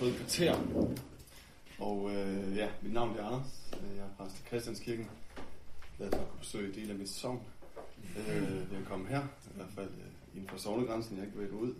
fået 0.00 0.10
et 0.10 0.16
kvarter. 0.16 0.54
Og 1.78 2.10
øh, 2.10 2.56
ja, 2.56 2.68
mit 2.82 2.92
navn 2.92 3.16
er 3.18 3.24
Anders. 3.24 3.70
Øh, 3.72 3.96
Jeg 3.96 4.04
er 4.04 4.08
præst 4.18 4.38
i 4.40 4.42
Christianskirken. 4.46 5.06
Glad 5.98 6.10
for 6.10 6.18
at 6.18 6.28
kunne 6.28 6.38
besøge 6.40 6.74
del 6.74 6.90
af 6.90 6.96
mit 6.96 7.08
sovn. 7.08 7.40
Øh, 8.16 8.78
at 8.80 8.84
komme 8.86 9.08
her, 9.08 9.22
i 9.22 9.56
hvert 9.56 9.68
fald 9.74 9.88
øh, 9.88 10.34
inden 10.36 10.48
for 10.48 10.58
sovnegrænsen. 10.58 11.16
Jeg 11.16 11.22
er 11.22 11.26
ikke 11.26 11.38
ved 11.38 11.44
at 11.44 11.50
gå 11.50 11.56
ud. 11.58 11.74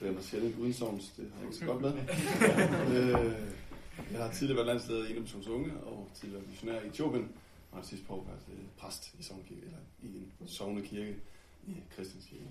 Det 0.00 0.08
er 0.08 0.12
mig 0.12 0.24
sjældent 0.24 0.58
uden 0.58 0.72
sovns, 0.72 1.08
det 1.16 1.30
har 1.34 1.40
jeg 1.40 1.46
ikke 1.46 1.56
så 1.58 1.64
godt 1.64 1.80
med. 1.80 1.92
øh, 2.96 3.34
jeg 4.12 4.22
har 4.24 4.32
tidligere 4.32 4.56
været 4.56 4.66
landsleder 4.66 5.06
i 5.06 5.10
Enumsons 5.10 5.46
Unge, 5.46 5.72
og 5.86 6.08
tidligere 6.14 6.42
missionær 6.50 6.80
i 6.80 6.86
Etiopien, 6.86 7.28
og 7.72 7.84
sidst 7.84 8.06
på 8.06 8.24
været 8.28 8.58
øh, 8.58 8.64
præst 8.78 9.14
i 9.18 9.22
Sovnkirke, 9.22 9.62
eller 9.64 9.78
i 10.02 10.06
en 10.40 10.48
sovnekirke 10.48 11.16
i 11.66 11.72
Christianskirken. 11.94 12.46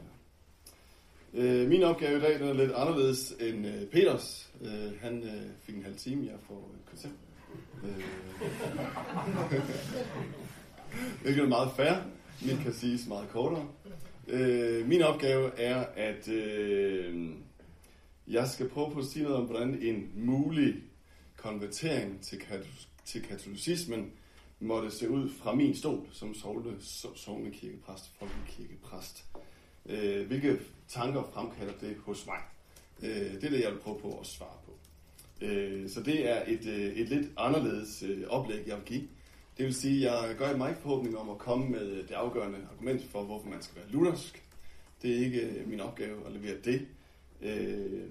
Øh, 1.34 1.70
min 1.70 1.84
opgave 1.84 2.18
i 2.18 2.22
dag 2.22 2.40
den 2.40 2.48
er 2.48 2.54
lidt 2.54 2.72
anderledes 2.72 3.34
end 3.40 3.68
øh, 3.68 3.86
Peters. 3.92 4.50
Øh, 4.62 5.02
han 5.02 5.24
øh, 5.24 5.42
fik 5.62 5.76
en 5.76 5.84
halv 5.84 5.96
time, 5.96 6.26
jeg 6.26 6.40
får 6.48 6.72
et 6.76 6.86
kvarter. 6.90 7.10
Øh, 7.84 8.04
hvilket 11.22 11.44
er 11.44 11.48
meget 11.48 11.72
fair. 11.76 11.94
Min 12.42 12.58
kan 12.58 12.74
siges 12.74 13.08
meget 13.08 13.30
kortere. 13.30 13.68
Øh, 14.28 14.88
min 14.88 15.02
opgave 15.02 15.60
er, 15.60 15.86
at 15.96 16.28
øh, 16.28 17.30
jeg 18.28 18.48
skal 18.48 18.70
prøve 18.70 18.92
på 18.92 19.00
at 19.00 19.06
sige 19.06 19.24
noget 19.24 19.38
om, 19.38 19.46
hvordan 19.46 19.82
en 19.82 20.12
mulig 20.16 20.76
konvertering 21.38 22.22
til, 22.22 22.40
kat- 22.40 22.88
til 23.06 23.22
katolicismen 23.22 24.12
måtte 24.60 24.92
se 24.92 25.10
ud 25.10 25.30
fra 25.30 25.56
min 25.56 25.76
stol 25.76 26.08
som 26.12 26.34
sovle, 27.16 27.52
kirkepræst, 27.52 28.12
folkekirkepræst. 28.20 29.26
Øh, 29.86 30.28
hvilke 30.28 30.60
tanker 30.88 31.24
fremkalder 31.34 31.74
det 31.82 31.98
hos 32.06 32.26
mig? 32.26 32.40
Øh, 33.04 33.34
det 33.34 33.44
er 33.44 33.50
det, 33.50 33.62
jeg 33.62 33.72
vil 33.72 33.80
prøve 33.80 34.00
på 34.00 34.20
at 34.22 34.26
svare 34.26 34.58
på. 34.66 34.72
Øh, 35.42 35.90
så 35.90 36.04
det 36.04 36.30
er 36.30 36.44
et, 36.48 36.66
øh, 36.66 36.94
et 36.98 37.10
lidt 37.10 37.28
anderledes 37.38 38.04
øh, 38.04 38.28
oplæg, 38.28 38.68
jeg 38.68 38.78
vil 38.78 38.86
give. 38.86 39.08
Det 39.58 39.66
vil 39.66 39.76
sige, 39.76 40.10
at 40.10 40.28
jeg 40.28 40.36
gør 40.38 40.58
mig 40.58 40.70
ikke 40.70 40.82
forhåbning 40.82 41.18
om 41.18 41.30
at 41.30 41.38
komme 41.38 41.70
med 41.70 42.04
det 42.04 42.12
afgørende 42.12 42.58
argument 42.72 43.04
for, 43.04 43.24
hvorfor 43.24 43.50
man 43.50 43.62
skal 43.62 43.76
være 43.76 43.92
luthersk. 43.92 44.44
Det 45.02 45.12
er 45.12 45.26
ikke 45.26 45.42
øh, 45.42 45.70
min 45.70 45.80
opgave 45.80 46.26
at 46.26 46.32
levere 46.32 46.58
det. 46.66 46.88
Øh, 47.42 48.02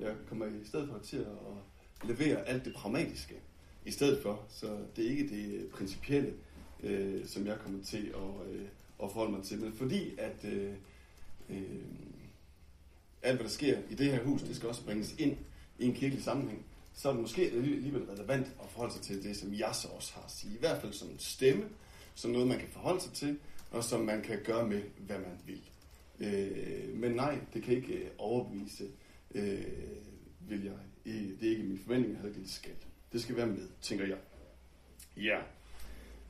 jeg 0.00 0.14
kommer 0.28 0.46
i 0.46 0.64
stedet 0.64 0.88
for 0.88 0.98
til 0.98 1.16
at 1.16 2.08
levere 2.08 2.48
alt 2.48 2.64
det 2.64 2.74
pragmatiske 2.74 3.34
i 3.84 3.90
stedet 3.90 4.22
for. 4.22 4.42
Så 4.48 4.66
det 4.96 5.06
er 5.06 5.10
ikke 5.10 5.28
det 5.28 5.54
øh, 5.54 5.70
principielle, 5.70 6.32
øh, 6.82 7.26
som 7.26 7.46
jeg 7.46 7.58
kommer 7.58 7.84
til 7.84 8.14
at, 8.14 8.52
øh, 8.52 8.66
at 9.02 9.10
forholde 9.12 9.32
mig 9.32 9.42
til. 9.44 9.60
Men 9.60 9.72
fordi 9.72 10.14
at 10.18 10.44
øh, 10.44 10.72
øh, 11.50 11.80
alt, 13.22 13.36
hvad 13.36 13.44
der 13.44 13.50
sker 13.50 13.78
i 13.90 13.94
det 13.94 14.12
her 14.12 14.24
hus, 14.24 14.42
det 14.42 14.56
skal 14.56 14.68
også 14.68 14.84
bringes 14.84 15.14
ind 15.18 15.36
i 15.78 15.86
en 15.86 15.94
kirkelig 15.94 16.24
sammenhæng, 16.24 16.66
så 16.94 17.08
er 17.08 17.12
det 17.12 17.22
måske 17.22 17.42
alligevel 17.42 18.02
relevant 18.02 18.46
at 18.46 18.70
forholde 18.70 18.92
sig 18.92 19.02
til 19.02 19.22
det, 19.22 19.36
som 19.36 19.54
jeg 19.54 19.74
så 19.74 19.88
også 19.88 20.12
har 20.14 20.22
at 20.22 20.30
sige. 20.30 20.54
I 20.54 20.58
hvert 20.58 20.80
fald 20.80 20.92
som 20.92 21.08
en 21.08 21.18
stemme, 21.18 21.64
som 22.14 22.30
noget, 22.30 22.48
man 22.48 22.58
kan 22.58 22.68
forholde 22.68 23.00
sig 23.00 23.12
til, 23.12 23.38
og 23.70 23.84
som 23.84 24.00
man 24.00 24.22
kan 24.22 24.38
gøre 24.44 24.68
med, 24.68 24.82
hvad 24.98 25.18
man 25.18 25.38
vil. 25.46 25.60
Øh, 26.20 26.96
men 26.96 27.12
nej, 27.12 27.38
det 27.54 27.62
kan 27.62 27.74
ikke 27.74 27.92
øh, 27.92 28.10
overbevise, 28.18 28.88
øh, 29.34 29.64
vil 30.40 30.64
jeg. 30.64 30.72
Øh, 31.06 31.40
det 31.40 31.46
er 31.46 31.50
ikke 31.50 31.62
min 31.62 31.78
forventning, 31.78 32.18
at 32.24 32.34
det 32.34 32.50
skal. 32.50 32.72
Det 33.12 33.22
skal 33.22 33.36
være 33.36 33.46
med, 33.46 33.68
tænker 33.82 34.06
jeg. 34.06 34.18
Ja. 35.16 35.38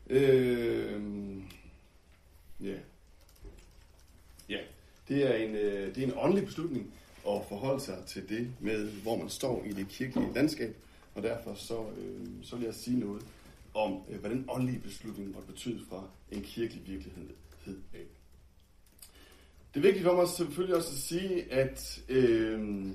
Øh, 0.06 1.02
ja. 2.60 2.70
Ja. 2.70 2.78
Det 5.11 5.27
er 5.27 5.34
en, 5.34 5.55
øh, 5.55 5.94
det 5.94 6.03
er 6.03 6.06
en 6.06 6.12
åndelig 6.16 6.47
beslutning 6.47 6.94
at 7.28 7.42
forholde 7.48 7.80
sig 7.80 7.98
til 8.06 8.28
det 8.28 8.50
med, 8.61 8.90
hvor 8.90 9.17
man 9.17 9.29
står 9.29 9.64
i 9.64 9.73
det 9.73 9.89
kirkelige 9.89 10.34
landskab. 10.34 10.77
Og 11.14 11.23
derfor 11.23 11.55
så, 11.55 11.80
øh, 11.80 12.27
så 12.42 12.57
vil 12.57 12.64
jeg 12.64 12.74
sige 12.74 12.98
noget 12.98 13.23
om, 13.74 14.02
øh, 14.11 14.20
hvad 14.20 14.30
den 14.30 14.45
åndelige 14.48 14.79
beslutning 14.79 15.33
måtte 15.33 15.52
betyde 15.52 15.80
fra 15.89 16.02
en 16.33 16.42
kirkelig 16.42 16.83
virkelighed 16.86 17.29
af. 17.95 18.07
Det 19.74 19.80
er 19.80 19.80
vigtigt 19.80 20.05
for 20.05 20.17
mig 20.17 20.29
selvfølgelig 20.29 20.77
også 20.77 20.90
at 20.90 20.98
sige, 20.98 21.52
at 21.52 22.02
øh, 22.08 22.86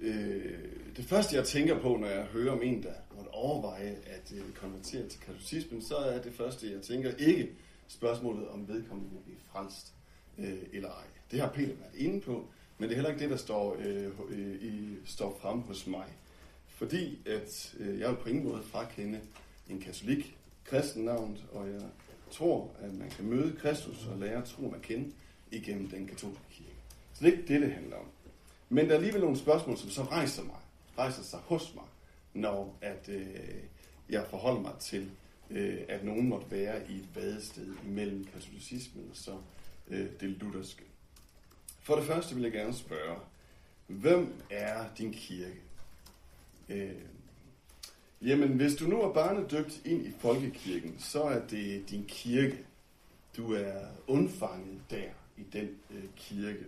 øh, 0.00 0.58
det 0.96 1.04
første 1.04 1.36
jeg 1.36 1.44
tænker 1.44 1.80
på, 1.80 1.96
når 1.96 2.08
jeg 2.08 2.24
hører 2.24 2.52
om 2.52 2.62
en, 2.62 2.82
der 2.82 2.92
måtte 3.16 3.28
overveje 3.28 3.96
at 4.06 4.32
øh, 4.36 4.52
konvertere 4.54 5.08
til 5.08 5.20
katolicismen, 5.20 5.82
så 5.82 5.96
er 5.96 6.22
det 6.22 6.32
første 6.32 6.72
jeg 6.72 6.82
tænker 6.82 7.10
ikke 7.18 7.48
spørgsmålet 7.88 8.48
om 8.48 8.68
vedkommende 8.68 9.10
vil 9.10 9.22
blive 9.24 9.38
frelst 9.52 9.94
øh, 10.38 10.58
eller 10.72 10.88
ej. 10.88 11.04
Det 11.30 11.40
har 11.40 11.48
Peter 11.48 11.74
været 11.74 11.94
inde 11.96 12.20
på, 12.20 12.46
men 12.78 12.88
det 12.88 12.90
er 12.90 12.94
heller 12.94 13.10
ikke 13.10 13.22
det, 13.22 13.30
der 13.30 13.36
står, 13.36 13.76
øh, 13.78 14.06
øh 14.28 14.62
i, 14.62 14.96
står 15.04 15.38
frem 15.40 15.60
hos 15.60 15.86
mig. 15.86 16.06
Fordi 16.68 17.18
at 17.26 17.74
øh, 17.78 18.00
jeg 18.00 18.08
vil 18.10 18.16
på 18.16 18.28
ingen 18.28 18.44
måde 18.44 18.62
frakende 18.62 19.20
en 19.68 19.80
katolik 19.80 20.36
kristennavn, 20.64 21.38
og 21.52 21.70
jeg 21.70 21.82
tror, 22.30 22.70
at 22.80 22.94
man 22.94 23.10
kan 23.10 23.24
møde 23.24 23.56
Kristus 23.56 24.06
og 24.06 24.18
lære 24.18 24.46
troen 24.46 24.74
at 24.74 24.82
kende 24.82 25.12
igennem 25.50 25.88
den 25.88 26.06
katolske 26.06 26.42
kirke. 26.50 26.70
Så 27.14 27.24
det 27.24 27.32
er 27.32 27.36
ikke 27.36 27.54
det, 27.54 27.60
det 27.60 27.72
handler 27.72 27.96
om. 27.96 28.06
Men 28.68 28.84
der 28.84 28.92
er 28.92 28.96
alligevel 28.96 29.20
nogle 29.20 29.38
spørgsmål, 29.38 29.76
som 29.76 29.90
så 29.90 30.02
rejser 30.02 30.42
mig, 30.42 30.56
rejser 30.98 31.22
sig 31.22 31.38
hos 31.38 31.74
mig, 31.74 31.84
når 32.34 32.78
at, 32.80 33.08
øh, 33.08 33.26
jeg 34.08 34.26
forholder 34.30 34.60
mig 34.60 34.72
til, 34.80 35.10
øh, 35.50 35.78
at 35.88 36.04
nogen 36.04 36.28
måtte 36.28 36.50
være 36.50 36.90
i 36.90 36.96
et 36.96 37.08
vadested 37.14 37.74
mellem 37.84 38.24
katolicismen 38.24 39.06
og 39.10 39.16
så 39.16 39.32
øh, 39.90 40.06
det 40.20 40.28
lutherske. 40.28 40.82
For 41.82 41.96
det 41.96 42.04
første 42.04 42.34
vil 42.34 42.42
jeg 42.42 42.52
gerne 42.52 42.74
spørge, 42.74 43.16
hvem 43.86 44.34
er 44.50 44.84
din 44.98 45.12
kirke? 45.12 45.60
Øh, 46.68 46.90
jamen, 48.22 48.48
hvis 48.48 48.74
du 48.74 48.84
nu 48.84 49.02
er 49.02 49.12
barnedøbt 49.12 49.80
ind 49.84 50.06
i 50.06 50.12
folkekirken, 50.18 50.96
så 50.98 51.22
er 51.22 51.46
det 51.46 51.90
din 51.90 52.04
kirke. 52.08 52.58
Du 53.36 53.52
er 53.52 53.86
undfanget 54.06 54.80
der 54.90 55.08
i 55.36 55.42
den 55.52 55.68
øh, 55.90 56.04
kirke. 56.16 56.64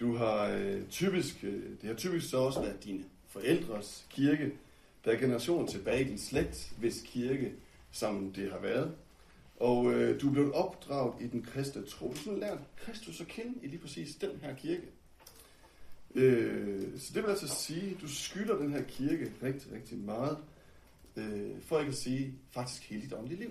Du 0.00 0.16
har 0.16 0.48
øh, 0.48 0.88
typisk, 0.90 1.44
øh, 1.44 1.62
det 1.82 1.88
har 1.88 1.94
typisk 1.94 2.30
så 2.30 2.36
også 2.36 2.60
været 2.60 2.84
dine 2.84 3.04
forældres 3.28 4.06
kirke, 4.10 4.52
der 5.04 5.12
er 5.12 5.18
generationer 5.18 5.66
tilbage 5.66 6.04
i 6.04 6.08
din 6.08 6.18
slægt, 6.18 6.72
hvis 6.78 7.02
kirke, 7.06 7.52
som 7.90 8.32
det 8.32 8.52
har 8.52 8.58
været. 8.58 8.94
Og 9.60 9.92
øh, 9.92 10.20
du 10.20 10.28
er 10.28 10.32
blevet 10.32 10.52
opdraget 10.52 11.14
i 11.20 11.26
den 11.26 11.42
kristne 11.42 11.82
tro. 11.86 12.14
Du 12.24 12.30
har 12.30 12.38
lært 12.38 12.58
Kristus 12.76 13.20
at 13.20 13.26
kende 13.26 13.54
i 13.62 13.66
lige 13.66 13.80
præcis 13.80 14.14
den 14.14 14.30
her 14.42 14.54
kirke. 14.54 14.88
Øh, 16.14 16.98
så 16.98 17.10
det 17.14 17.22
vil 17.22 17.30
altså 17.30 17.48
sige, 17.48 17.90
at 17.90 18.00
du 18.00 18.08
skylder 18.08 18.56
den 18.56 18.72
her 18.72 18.82
kirke 18.82 19.32
rigtig, 19.42 19.72
rigtig 19.72 19.98
meget, 19.98 20.38
øh, 21.16 21.62
for 21.62 21.78
ikke 21.78 21.90
at 21.90 21.96
sige 21.96 22.34
faktisk 22.50 22.90
hele 22.90 23.02
dit 23.02 23.12
åndelige 23.12 23.40
liv. 23.40 23.50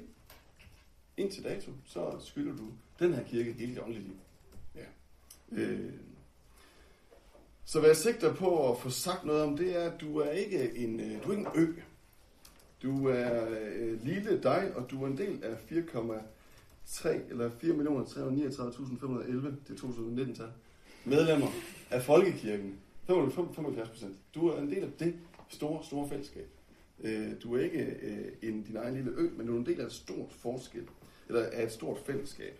Indtil 1.17 1.43
dato, 1.43 1.71
så 1.85 2.19
skylder 2.25 2.55
du 2.55 2.67
den 2.99 3.13
her 3.13 3.23
kirke 3.23 3.53
hele 3.53 3.71
dit 3.71 3.81
åndelige 3.81 4.03
liv. 4.03 4.17
Ja. 4.75 4.85
Øh, 5.51 5.93
så 7.65 7.79
hvad 7.79 7.89
jeg 7.89 7.97
sigter 7.97 8.35
på 8.35 8.71
at 8.71 8.79
få 8.79 8.89
sagt 8.89 9.25
noget 9.25 9.43
om, 9.43 9.57
det 9.57 9.75
er, 9.75 9.91
at 9.91 10.01
du 10.01 10.17
er 10.17 10.31
ikke 10.31 10.77
en, 10.77 10.99
øh, 10.99 11.23
du 11.23 11.31
er 11.31 11.37
ikke 11.37 11.49
en 11.49 11.61
ø. 11.63 11.73
Du 12.83 13.07
er 13.07 13.49
øh, 13.49 14.05
lille 14.05 14.43
dig, 14.43 14.71
og 14.75 14.91
du 14.91 15.03
er 15.03 15.07
en 15.07 15.17
del 15.17 15.43
af 15.43 15.55
4,3 15.71 17.09
eller 17.29 17.49
4.339.511, 17.49 17.63
det 19.67 19.69
er 19.69 19.87
2019-tal, 19.87 20.51
medlemmer 21.05 21.47
af 21.91 22.03
Folkekirken. 22.03 22.79
75 23.07 23.89
procent. 23.89 24.15
Du 24.35 24.47
er 24.47 24.61
en 24.61 24.69
del 24.69 24.83
af 24.83 24.89
det 24.99 25.15
store, 25.47 25.83
store 25.83 26.09
fællesskab. 26.09 26.47
Øh, 27.03 27.31
du 27.43 27.55
er 27.55 27.63
ikke 27.63 27.97
øh, 28.01 28.49
en 28.49 28.63
din 28.63 28.75
egen 28.75 28.95
lille 28.95 29.11
ø, 29.11 29.29
men 29.37 29.47
du 29.47 29.53
er 29.53 29.59
en 29.59 29.65
del 29.65 29.81
af 29.81 29.85
et 29.85 29.91
stort 29.91 30.31
forskel, 30.31 30.87
eller 31.27 31.45
af 31.51 31.63
et 31.63 31.71
stort 31.71 31.97
fællesskab. 32.05 32.59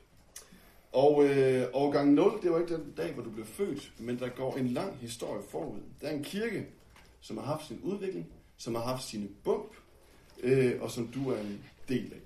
Og 0.91 1.25
øh, 1.25 1.67
årgang 1.73 2.13
0, 2.13 2.31
det 2.41 2.51
var 2.51 2.59
ikke 2.59 2.73
den 2.73 2.93
dag, 2.97 3.13
hvor 3.13 3.23
du 3.23 3.29
blev 3.29 3.45
født, 3.45 3.93
men 3.99 4.19
der 4.19 4.29
går 4.29 4.55
en 4.55 4.67
lang 4.67 4.97
historie 4.97 5.43
forud. 5.49 5.79
Der 6.01 6.07
er 6.07 6.11
en 6.11 6.23
kirke, 6.23 6.67
som 7.21 7.37
har 7.37 7.45
haft 7.45 7.67
sin 7.67 7.79
udvikling, 7.83 8.27
som 8.57 8.75
har 8.75 8.81
haft 8.81 9.03
sine 9.03 9.27
bump, 9.43 9.73
øh, 10.43 10.81
og 10.81 10.91
som 10.91 11.07
du 11.07 11.29
er 11.29 11.39
en 11.39 11.63
del 11.89 12.13
af. 12.13 12.19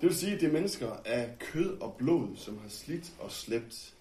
Det 0.00 0.08
vil 0.08 0.14
sige, 0.14 0.34
at 0.34 0.40
det 0.40 0.48
er 0.48 0.52
mennesker 0.52 0.90
af 1.04 1.38
kød 1.38 1.80
og 1.80 1.94
blod, 1.98 2.36
som 2.36 2.58
har 2.58 2.68
slidt 2.68 3.12
og 3.18 3.30
slæbt 3.30 3.94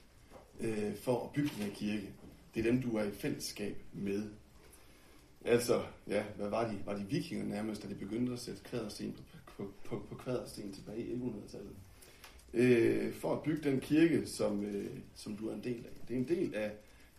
øh, 0.60 0.96
for 0.96 1.24
at 1.24 1.32
bygge 1.32 1.50
den 1.58 1.64
her 1.64 1.74
kirke. 1.74 2.10
Det 2.56 2.66
er 2.66 2.72
dem, 2.72 2.82
du 2.82 2.98
er 2.98 3.04
i 3.04 3.12
fællesskab 3.12 3.78
med. 3.94 4.30
Altså, 5.46 5.84
ja, 6.08 6.24
hvad 6.36 6.50
var 6.50 6.72
de? 6.72 6.78
Var 6.86 6.94
de 6.94 7.06
vikinger 7.10 7.46
nærmest, 7.46 7.84
da 7.84 7.88
de 7.88 7.96
begyndte 7.96 8.34
at 8.34 8.40
sætte 8.40 8.62
kvadersten 8.64 9.16
på, 9.46 9.64
på, 9.64 9.72
på, 9.84 10.06
på 10.10 10.16
kvadersten 10.16 10.74
tilbage 10.74 11.06
i 11.06 11.14
1100-tallet? 11.14 11.76
Øh, 12.54 13.14
for 13.14 13.34
at 13.34 13.44
bygge 13.44 13.70
den 13.70 13.80
kirke, 13.80 14.28
som, 14.28 14.66
øh, 14.66 14.98
som 15.16 15.38
du 15.38 15.50
er 15.50 15.54
en 15.54 15.64
del 15.64 15.86
af. 15.86 15.92
Det 16.08 16.14
er 16.14 16.20
en 16.20 16.28
del 16.28 16.56
af, 16.56 16.72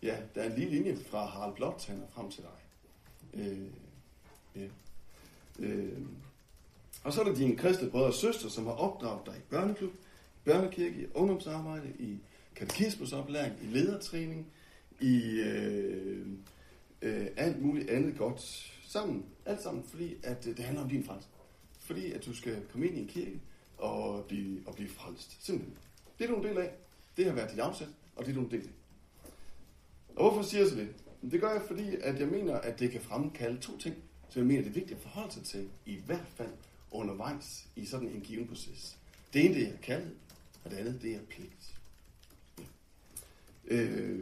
ja, 0.03 0.17
der 0.35 0.41
er 0.41 0.49
en 0.49 0.59
lige 0.59 0.69
linje 0.69 0.97
fra 0.97 1.25
Harald 1.25 1.55
Blåtand 1.55 2.03
og 2.03 2.09
frem 2.11 2.31
til 2.31 2.43
dig. 2.43 2.51
Øh, 3.33 3.59
yeah. 4.57 4.69
Øh, 5.59 5.99
og 7.03 7.13
så 7.13 7.21
er 7.21 7.25
der 7.25 7.35
dine 7.35 7.55
kristne 7.55 7.89
brødre 7.89 8.07
og 8.07 8.13
søstre, 8.13 8.49
som 8.49 8.65
har 8.65 8.73
opdraget 8.73 9.25
dig 9.25 9.35
i 9.37 9.41
børneklub, 9.49 9.91
børnekirke, 10.45 11.01
i 11.01 11.05
ungdomsarbejde, 11.13 11.93
i 11.99 12.17
katekismusoplæring, 12.55 13.55
i 13.63 13.65
ledertræning, 13.65 14.47
i, 14.99 15.39
øh, 15.39 16.27
øh, 17.01 17.27
alt 17.37 17.61
muligt 17.61 17.89
andet 17.89 18.17
godt 18.17 18.71
sammen. 18.87 19.25
Alt 19.45 19.61
sammen, 19.61 19.83
fordi 19.83 20.15
at, 20.23 20.47
øh, 20.47 20.57
det 20.57 20.65
handler 20.65 20.83
om 20.83 20.89
din 20.89 21.03
frelse. 21.03 21.27
Fordi 21.79 22.11
at 22.11 22.25
du 22.25 22.35
skal 22.35 22.61
komme 22.71 22.87
ind 22.87 22.97
i 22.97 23.01
en 23.01 23.07
kirke 23.07 23.41
og 23.77 24.25
blive, 24.25 24.61
og 24.65 24.75
blive 24.75 24.89
frelst. 24.89 25.45
Simpelthen. 25.45 25.77
Det 26.19 26.25
er 26.25 26.29
du 26.29 26.35
en 26.35 26.43
del 26.43 26.57
af. 26.57 26.71
Det 27.17 27.25
har 27.25 27.33
været 27.33 27.51
dit 27.51 27.59
afsæt, 27.59 27.87
og 28.15 28.25
det 28.25 28.31
er 28.31 28.35
du 28.35 28.41
en 28.41 28.51
del 28.51 28.61
af. 28.61 28.73
Og 30.15 30.31
hvorfor 30.31 30.49
siger 30.49 30.61
jeg 30.61 30.69
så 30.69 30.75
det? 30.75 30.89
Det 31.31 31.41
gør 31.41 31.51
jeg, 31.51 31.61
fordi 31.67 31.95
at 32.01 32.19
jeg 32.19 32.27
mener, 32.27 32.55
at 32.55 32.79
det 32.79 32.91
kan 32.91 33.01
fremkalde 33.01 33.61
to 33.61 33.77
ting, 33.77 33.95
som 34.29 34.39
jeg 34.39 34.47
mener, 34.47 34.61
det 34.61 34.69
er 34.69 34.73
vigtigt 34.73 34.97
at 34.97 35.03
forholde 35.03 35.33
sig 35.33 35.43
til, 35.43 35.69
i 35.85 35.97
hvert 36.05 36.27
fald 36.35 36.51
undervejs 36.91 37.67
i 37.75 37.85
sådan 37.85 38.07
en 38.07 38.21
given 38.21 38.47
proces. 38.47 38.97
Det 39.33 39.45
ene, 39.45 39.55
det 39.55 39.67
er 39.67 39.77
kaldet, 39.83 40.11
og 40.63 40.71
det 40.71 40.77
andet, 40.77 41.01
det 41.01 41.15
er 41.15 41.19
pligt. 41.29 41.75
Øh, 43.67 44.19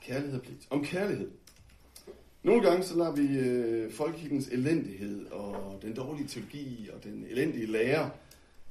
kærlighed 0.00 0.38
og 0.38 0.42
pligt. 0.42 0.66
Om 0.70 0.84
kærlighed. 0.84 1.30
Nogle 2.42 2.62
gange 2.62 2.84
så 2.84 2.96
lader 2.96 3.12
vi 3.12 3.38
øh, 3.38 3.92
folkekirkens 3.92 4.48
elendighed 4.48 5.26
og 5.26 5.78
den 5.82 5.94
dårlige 5.94 6.28
teologi 6.28 6.90
og 6.92 7.04
den 7.04 7.26
elendige 7.30 7.66
lære, 7.66 8.10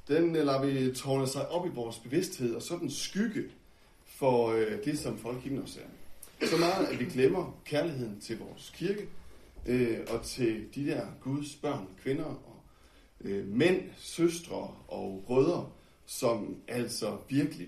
den 0.07 0.35
øh, 0.35 0.45
lader 0.45 0.65
vi 0.65 0.95
tårne 0.95 1.27
sig 1.27 1.49
op 1.49 1.65
i 1.65 1.69
vores 1.69 1.99
bevidsthed 1.99 2.55
og 2.55 2.61
sådan 2.61 2.89
skygge 2.89 3.43
for 4.05 4.51
øh, 4.51 4.85
det, 4.85 4.99
som 4.99 5.17
folkekirken 5.17 5.61
også 5.61 5.79
er. 5.79 6.47
Så 6.47 6.57
meget, 6.57 6.87
at 6.87 6.99
vi 6.99 7.05
glemmer 7.05 7.59
kærligheden 7.65 8.19
til 8.21 8.39
vores 8.39 8.73
kirke 8.75 9.07
øh, 9.65 9.99
og 10.09 10.21
til 10.25 10.75
de 10.75 10.85
der 10.85 11.07
Guds 11.21 11.55
børn, 11.55 11.87
kvinder 11.97 12.25
og 12.25 12.63
øh, 13.21 13.47
mænd, 13.47 13.81
søstre 13.97 14.75
og 14.87 15.23
brødre, 15.25 15.71
som 16.05 16.61
altså 16.67 17.17
virkelig 17.29 17.67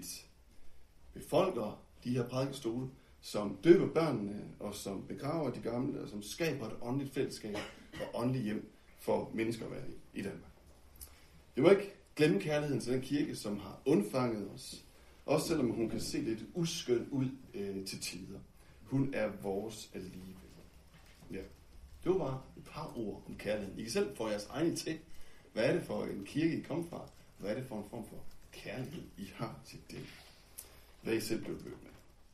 befolker 1.13 1.81
de 2.03 2.09
her 2.09 2.27
prædikestole, 2.27 2.89
som 3.21 3.57
døber 3.63 3.87
børnene, 3.87 4.43
og 4.59 4.75
som 4.75 5.07
begraver 5.07 5.51
de 5.51 5.59
gamle, 5.59 6.01
og 6.01 6.09
som 6.09 6.21
skaber 6.23 6.65
et 6.65 6.75
åndeligt 6.81 7.13
fællesskab 7.13 7.57
og 7.93 8.21
åndeligt 8.21 8.45
hjem 8.45 8.71
for 8.99 9.31
mennesker 9.33 9.65
i, 9.65 10.19
i 10.19 10.21
Danmark. 10.21 10.51
Vi 11.55 11.61
må 11.61 11.69
ikke 11.69 11.93
glemme 12.15 12.41
kærligheden 12.41 12.81
til 12.81 12.93
den 12.93 13.01
kirke, 13.01 13.35
som 13.35 13.57
har 13.57 13.81
undfanget 13.85 14.49
os, 14.51 14.85
også 15.25 15.47
selvom 15.47 15.69
hun 15.69 15.89
kan 15.89 16.01
se 16.01 16.17
lidt 16.17 16.45
uskøn 16.53 17.07
ud 17.11 17.29
øh, 17.53 17.85
til 17.85 18.01
tider. 18.01 18.39
Hun 18.83 19.13
er 19.13 19.31
vores 19.41 19.91
alligevel. 19.93 20.44
Det 22.05 22.13
var 22.13 22.19
bare 22.19 22.41
et 22.57 22.63
par 22.63 22.97
ord 22.97 23.23
om 23.27 23.37
kærligheden. 23.37 23.79
I 23.79 23.83
kan 23.83 23.91
selv 23.91 24.17
få 24.17 24.29
jeres 24.29 24.45
egne 24.49 24.75
til. 24.75 24.99
Hvad 25.53 25.65
er 25.65 25.73
det 25.73 25.83
for 25.83 26.03
en 26.03 26.25
kirke, 26.25 26.57
I 26.57 26.61
kommer 26.61 26.89
fra? 26.89 27.09
Hvad 27.37 27.51
er 27.51 27.55
det 27.55 27.65
for 27.67 27.77
en 27.77 27.89
form 27.89 28.05
for 28.09 28.23
kærlighed, 28.51 29.03
I 29.17 29.31
har 29.35 29.59
til 29.65 29.79
det? 29.91 30.05
Hvad 31.01 31.13
I 31.13 31.21
selv 31.21 31.43
blev 31.43 31.53
mødt 31.53 31.83
med. 31.83 31.91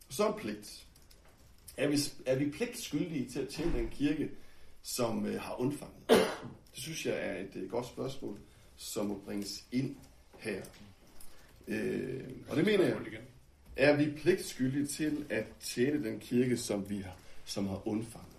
Så 0.09 0.27
en 0.27 0.39
pligt. 0.39 0.87
Er 1.77 1.87
vi, 1.87 1.97
er 2.25 2.35
vi 2.35 2.49
pligtskyldige 2.49 3.29
til 3.29 3.39
at 3.39 3.47
tjene 3.47 3.77
den 3.77 3.89
kirke, 3.89 4.29
som 4.83 5.25
øh, 5.25 5.41
har 5.41 5.59
undfanget? 5.59 6.07
Det 6.75 6.79
synes 6.83 7.05
jeg 7.05 7.27
er 7.27 7.39
et 7.39 7.55
øh, 7.55 7.69
godt 7.69 7.85
spørgsmål, 7.85 8.39
som 8.75 9.05
må 9.05 9.21
bringes 9.25 9.65
ind 9.71 9.95
her. 10.39 10.61
Øh, 11.67 12.29
og 12.49 12.57
det 12.57 12.65
mener 12.65 12.83
jeg, 12.83 12.97
er 13.75 13.95
vi 13.95 14.11
pligtskyldige 14.11 14.87
til 14.87 15.25
at 15.29 15.45
tjene 15.59 16.03
den 16.03 16.19
kirke, 16.19 16.57
som 16.57 16.89
vi 16.89 16.97
har, 16.97 17.15
som 17.45 17.67
har 17.67 17.87
undfanget? 17.87 18.30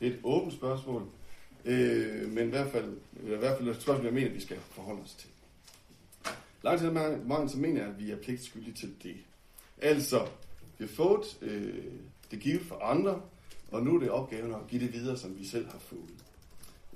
Det 0.00 0.08
er 0.08 0.12
et 0.12 0.20
åbent 0.24 0.52
spørgsmål, 0.52 1.02
øh, 1.64 2.32
men 2.32 2.46
i 2.46 2.50
hvert 2.50 2.70
fald, 2.70 2.96
i 3.22 3.26
hvert 3.26 3.58
fald 3.58 3.68
et 3.68 3.82
spørgsmål, 3.82 4.04
jeg 4.04 4.14
mener, 4.14 4.30
vi 4.30 4.40
skal 4.40 4.56
forholde 4.56 5.02
os 5.02 5.14
til. 5.14 5.28
Langt 6.62 6.80
til 6.80 6.92
mange, 7.26 7.48
så 7.48 7.58
mener 7.58 7.80
jeg, 7.80 7.90
at 7.90 7.98
vi 7.98 8.10
er 8.10 8.16
pligtskyldige 8.16 8.74
til 8.74 8.94
det. 9.02 9.16
Altså, 9.78 10.26
vi 10.78 10.84
har 10.84 10.94
fået 10.94 11.38
øh, 11.42 11.84
det 12.30 12.40
givet 12.40 12.62
for 12.62 12.78
andre, 12.82 13.22
og 13.70 13.82
nu 13.82 13.94
er 13.94 14.00
det 14.00 14.10
opgaven 14.10 14.54
at 14.54 14.66
give 14.68 14.80
det 14.80 14.92
videre, 14.92 15.16
som 15.16 15.38
vi 15.38 15.44
selv 15.44 15.66
har 15.66 15.78
fået. 15.78 16.24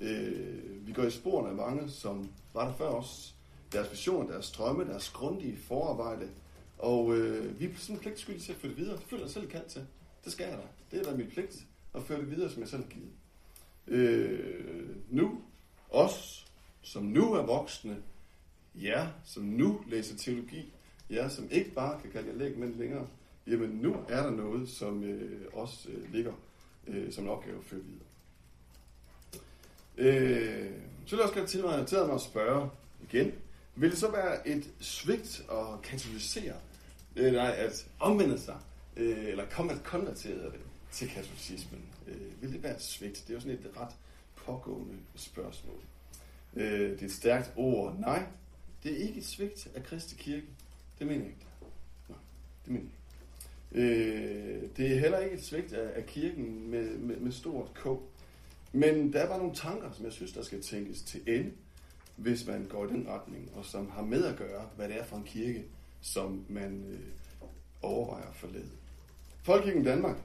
Øh, 0.01 0.87
vi 0.87 0.93
går 0.93 1.03
i 1.03 1.11
sporene 1.11 1.49
af 1.49 1.55
mange, 1.55 1.89
som 1.89 2.29
var 2.53 2.67
der 2.67 2.75
før 2.75 2.89
os. 2.89 3.35
Deres 3.71 3.91
visioner, 3.91 4.31
deres 4.31 4.51
drømme, 4.51 4.85
deres 4.85 5.09
grundige 5.09 5.57
forarbejde. 5.57 6.29
Og 6.77 7.15
øh, 7.17 7.59
vi 7.59 7.65
er 7.65 7.69
sådan 7.77 7.99
pligtskyldige 7.99 8.43
til 8.43 8.51
at 8.53 8.57
føre 8.57 8.71
videre. 8.71 8.97
Det 8.97 9.03
føler 9.03 9.23
jeg 9.23 9.31
selv 9.31 9.47
kaldt 9.47 9.67
til. 9.67 9.85
Det 10.25 10.31
skal 10.31 10.47
jeg 10.47 10.57
da. 10.57 10.63
Det 10.91 11.07
er 11.07 11.11
da 11.11 11.17
min 11.17 11.27
pligt 11.27 11.65
og 11.93 12.03
føre 12.03 12.19
det 12.19 12.31
videre, 12.31 12.49
som 12.49 12.61
jeg 12.61 12.69
selv 12.69 12.83
har 12.83 12.89
givet. 12.89 13.11
Øh, 13.87 14.95
nu, 15.09 15.41
os, 15.89 16.47
som 16.81 17.03
nu 17.03 17.33
er 17.33 17.41
voksne, 17.41 17.97
ja, 18.75 19.07
som 19.25 19.43
nu 19.43 19.81
læser 19.87 20.17
teologi, 20.17 20.73
jer, 21.09 21.29
som 21.29 21.47
ikke 21.51 21.71
bare 21.71 22.01
kan 22.01 22.11
kalde 22.11 22.29
jer 22.29 22.35
lægmænd 22.35 22.69
men 22.69 22.79
længere, 22.79 23.07
jamen 23.47 23.69
nu 23.69 23.95
er 24.09 24.23
der 24.23 24.31
noget, 24.31 24.69
som 24.69 25.03
øh, 25.03 25.41
også 25.53 25.89
øh, 25.89 26.13
ligger 26.13 26.33
øh, 26.87 27.11
som 27.11 27.23
en 27.23 27.29
opgave 27.29 27.57
at 27.57 27.63
føre 27.63 27.81
videre. 27.81 28.07
Øh, 29.97 30.71
så 31.05 31.15
vil 31.15 31.17
jeg 31.17 31.23
også 31.23 31.35
gerne 31.35 31.47
til 31.47 31.63
mig, 31.63 32.05
mig 32.07 32.15
at 32.15 32.21
spørge 32.21 32.69
igen, 33.03 33.31
vil 33.75 33.91
det 33.91 33.97
så 33.97 34.11
være 34.11 34.47
et 34.47 34.69
svigt 34.79 35.45
at 35.51 35.81
katalysere, 35.83 36.55
øh, 37.15 37.33
nej, 37.33 37.55
at 37.57 37.87
omvende 37.99 38.39
sig, 38.39 38.57
øh, 38.97 39.25
eller 39.25 39.45
komme 39.49 39.71
at 39.71 39.83
konvertere 39.83 40.35
det 40.35 40.59
til 40.93 41.09
katolicismen? 41.09 41.81
Øh, 42.07 42.41
vil 42.41 42.53
det 42.53 42.63
være 42.63 42.79
svigt? 42.79 43.23
Det 43.27 43.29
er 43.29 43.33
jo 43.33 43.39
sådan 43.39 43.57
et 43.57 43.71
ret 43.77 43.95
pågående 44.35 44.97
spørgsmål. 45.15 45.79
Øh, 46.53 46.91
det 46.91 47.01
er 47.01 47.05
et 47.05 47.11
stærkt 47.11 47.51
ord. 47.55 47.95
Nej, 47.99 48.23
det 48.83 48.91
er 48.93 48.97
ikke 49.07 49.19
et 49.19 49.25
svigt 49.25 49.67
af 49.75 49.83
Kristi 49.83 50.15
Kirke. 50.15 50.47
Det 50.99 51.07
mener 51.07 51.21
jeg 51.21 51.29
ikke. 51.29 51.45
Nej, 52.09 52.17
det 52.65 52.73
mener 52.73 52.85
jeg 52.85 52.91
ikke. 52.91 52.99
Øh, 53.75 54.69
det 54.77 54.93
er 54.93 54.99
heller 54.99 55.19
ikke 55.19 55.35
et 55.35 55.43
svigt 55.43 55.73
af, 55.73 55.99
af 55.99 56.05
kirken 56.05 56.71
med, 56.71 56.97
med, 56.97 57.17
med 57.17 57.31
stort 57.31 57.73
K. 57.73 57.87
Men 58.71 59.13
der 59.13 59.19
er 59.19 59.27
bare 59.27 59.37
nogle 59.37 59.55
tanker, 59.55 59.91
som 59.91 60.05
jeg 60.05 60.13
synes, 60.13 60.31
der 60.31 60.43
skal 60.43 60.61
tænkes 60.61 61.01
til 61.01 61.21
ende, 61.27 61.51
hvis 62.15 62.47
man 62.47 62.65
går 62.65 62.85
i 62.85 62.87
den 62.87 63.07
retning, 63.07 63.51
og 63.55 63.65
som 63.65 63.89
har 63.89 64.01
med 64.01 64.25
at 64.25 64.37
gøre, 64.37 64.69
hvad 64.75 64.87
det 64.87 64.99
er 64.99 65.05
for 65.05 65.17
en 65.17 65.23
kirke, 65.23 65.65
som 66.01 66.45
man 66.49 66.85
øh, 66.89 66.99
overvejer 67.81 68.27
at 68.27 68.35
forlade. 68.35 68.69
Folkekirken 69.43 69.83
Danmark, 69.83 70.17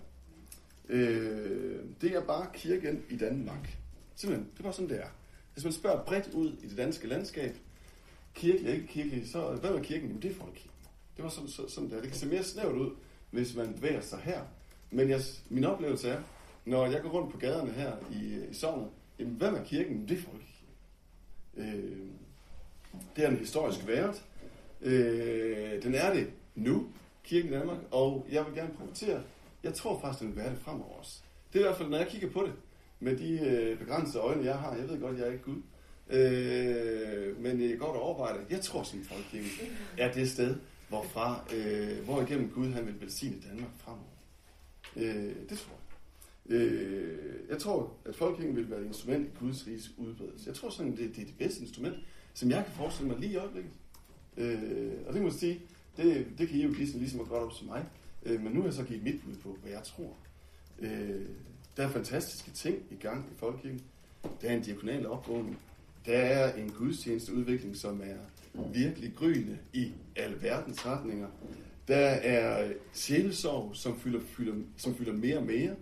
øh, 0.88 1.80
det 2.00 2.14
er 2.14 2.24
bare 2.24 2.46
kirken 2.54 3.02
i 3.10 3.16
Danmark. 3.16 3.78
Simpelthen, 4.14 4.50
det 4.52 4.58
er 4.58 4.62
bare 4.62 4.72
sådan, 4.72 4.88
det 4.88 5.00
er. 5.00 5.08
Hvis 5.52 5.64
man 5.64 5.72
spørger 5.72 6.04
bredt 6.04 6.34
ud 6.34 6.52
i 6.62 6.68
det 6.68 6.76
danske 6.76 7.08
landskab, 7.08 7.56
kirkelig 8.34 8.74
ikke 8.74 8.86
kirkelig, 8.86 9.30
så 9.30 9.56
hvad 9.60 9.70
er 9.70 9.82
kirken? 9.82 10.06
Jamen, 10.06 10.22
det 10.22 10.30
er 10.30 10.34
folkekirken. 10.34 10.70
Det 11.16 11.24
var 11.24 11.30
sådan, 11.30 11.68
sådan 11.68 11.90
der. 11.90 12.00
Det 12.00 12.08
kan 12.08 12.18
se 12.18 12.26
mere 12.26 12.42
snævert 12.42 12.76
ud, 12.76 12.90
hvis 13.30 13.56
man 13.56 13.74
bevæger 13.74 14.00
sig 14.00 14.18
her. 14.18 14.40
Men 14.90 15.10
jeg, 15.10 15.20
min 15.48 15.64
oplevelse 15.64 16.08
er, 16.08 16.22
når 16.64 16.86
jeg 16.86 17.02
går 17.02 17.08
rundt 17.08 17.32
på 17.32 17.38
gaderne 17.38 17.72
her 17.72 17.92
i, 18.12 18.50
i 18.50 18.54
sovnet, 18.54 18.88
jamen 19.18 19.34
hvad 19.34 19.48
er 19.48 19.64
kirken? 19.64 20.08
Det 20.08 20.18
er 20.18 20.22
folkekirken. 20.22 20.48
Øh, 21.56 22.06
det 23.16 23.24
er 23.24 23.28
en 23.28 23.36
historisk 23.36 23.86
vært. 23.86 24.24
Øh, 24.80 25.82
den 25.82 25.94
er 25.94 26.14
det 26.14 26.30
nu, 26.54 26.86
kirken 27.24 27.50
i 27.50 27.54
Danmark, 27.54 27.78
og 27.90 28.26
jeg 28.30 28.46
vil 28.46 28.54
gerne 28.54 28.74
promotere, 28.74 29.22
jeg 29.62 29.74
tror 29.74 30.00
faktisk, 30.00 30.20
den 30.20 30.28
vil 30.28 30.36
være 30.36 30.50
det 30.50 30.58
fremover 30.58 30.98
også. 30.98 31.20
Det 31.52 31.58
er 31.58 31.64
i 31.64 31.68
hvert 31.68 31.76
fald, 31.76 31.88
når 31.88 31.98
jeg 31.98 32.08
kigger 32.08 32.30
på 32.30 32.42
det, 32.42 32.52
med 33.00 33.16
de 33.16 33.40
øh, 33.40 33.78
begrænsede 33.78 34.22
øjne, 34.22 34.44
jeg 34.44 34.58
har. 34.58 34.74
Jeg 34.74 34.88
ved 34.88 35.00
godt, 35.00 35.18
jeg 35.18 35.26
er 35.26 35.32
ikke 35.32 35.44
Gud. 35.44 35.62
Øh, 36.10 37.42
men 37.42 37.70
jeg 37.70 37.78
går 37.78 37.86
og 37.86 38.38
det. 38.38 38.46
Jeg 38.50 38.60
tror 38.60 38.82
simpelthen, 38.82 39.16
folkekirken 39.16 39.76
er 39.98 40.12
det 40.12 40.30
sted, 40.30 40.56
hvorfra, 40.88 41.44
øh, 41.54 42.04
hvor 42.04 42.22
igennem 42.22 42.50
Gud 42.50 42.68
han 42.72 42.86
vil 42.86 43.00
velsigne 43.00 43.36
Danmark 43.50 43.70
fremover. 43.78 44.04
Øh, 44.96 45.34
det 45.48 45.58
tror 45.58 45.72
jeg. 45.72 46.56
Øh, 46.56 47.18
jeg 47.48 47.58
tror, 47.58 47.92
at 48.04 48.16
folkekirken 48.16 48.56
vil 48.56 48.70
være 48.70 48.80
et 48.80 48.86
instrument 48.86 49.26
i 49.26 49.30
Guds 49.38 49.66
riges 49.66 49.90
udbredelse. 49.96 50.44
Jeg 50.46 50.54
tror 50.54 50.70
sådan, 50.70 50.96
det, 50.96 51.16
det 51.16 51.22
er 51.22 51.26
det 51.26 51.38
bedste 51.38 51.62
instrument, 51.62 51.96
som 52.34 52.50
jeg 52.50 52.64
kan 52.64 52.74
forestille 52.74 53.10
mig 53.10 53.20
lige 53.20 53.32
i 53.32 53.36
øjeblikket. 53.36 53.72
Øh, 54.36 54.92
og 55.06 55.14
det 55.14 55.22
må 55.22 55.28
jeg 55.28 55.38
sige, 55.38 55.60
det, 55.96 56.26
det 56.38 56.48
kan 56.48 56.58
I 56.58 56.62
jo 56.62 56.72
give 56.72 56.86
sådan 56.86 57.00
lige 57.00 57.20
at 57.20 57.28
godt 57.28 57.42
op 57.42 57.52
som 57.52 57.66
mig. 57.66 57.86
Øh, 58.22 58.42
men 58.42 58.52
nu 58.52 58.60
har 58.60 58.66
jeg 58.66 58.74
så 58.74 58.84
givet 58.84 59.02
mit 59.02 59.20
bud 59.24 59.34
på, 59.34 59.58
hvad 59.62 59.72
jeg 59.72 59.82
tror. 59.84 60.16
Øh, 60.78 61.26
der 61.76 61.86
er 61.86 61.90
fantastiske 61.90 62.50
ting 62.50 62.76
i 62.90 62.94
gang 62.94 63.26
i 63.32 63.38
folkekirken. 63.38 63.82
Der 64.42 64.48
er 64.48 64.56
en 64.56 64.62
diakonal 64.62 65.06
opvågning. 65.06 65.58
Der 66.06 66.18
er 66.18 66.54
en 66.54 66.70
gudstjenesteudvikling, 66.70 67.76
som 67.76 68.00
er 68.00 68.16
virkelig 68.72 69.14
gryende 69.16 69.58
i 69.72 69.92
alle 70.16 70.42
verdens 70.42 70.86
retninger. 70.86 71.28
Der 71.88 71.96
er 72.06 72.72
sjælesorg, 72.92 73.76
som 73.76 74.00
fylder, 74.00 74.20
fylder, 74.20 74.54
som 74.76 74.94
fylder 74.94 75.12
mere 75.12 75.38
og 75.38 75.46
mere 75.46 75.74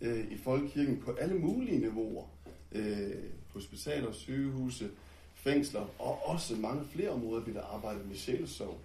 øh, 0.00 0.24
i 0.30 0.38
folkekirken 0.38 1.00
på 1.00 1.12
alle 1.12 1.34
mulige 1.34 1.78
niveauer. 1.78 2.24
Øh, 2.72 3.10
hospitaler, 3.48 4.12
sygehuse, 4.12 4.90
fængsler 5.34 5.86
og 5.98 6.26
også 6.26 6.56
mange 6.56 6.84
flere 6.92 7.10
områder 7.10 7.42
bliver 7.42 7.60
der 7.60 7.66
arbejdet 7.66 8.08
med 8.08 8.16
sjælesorg 8.16 8.78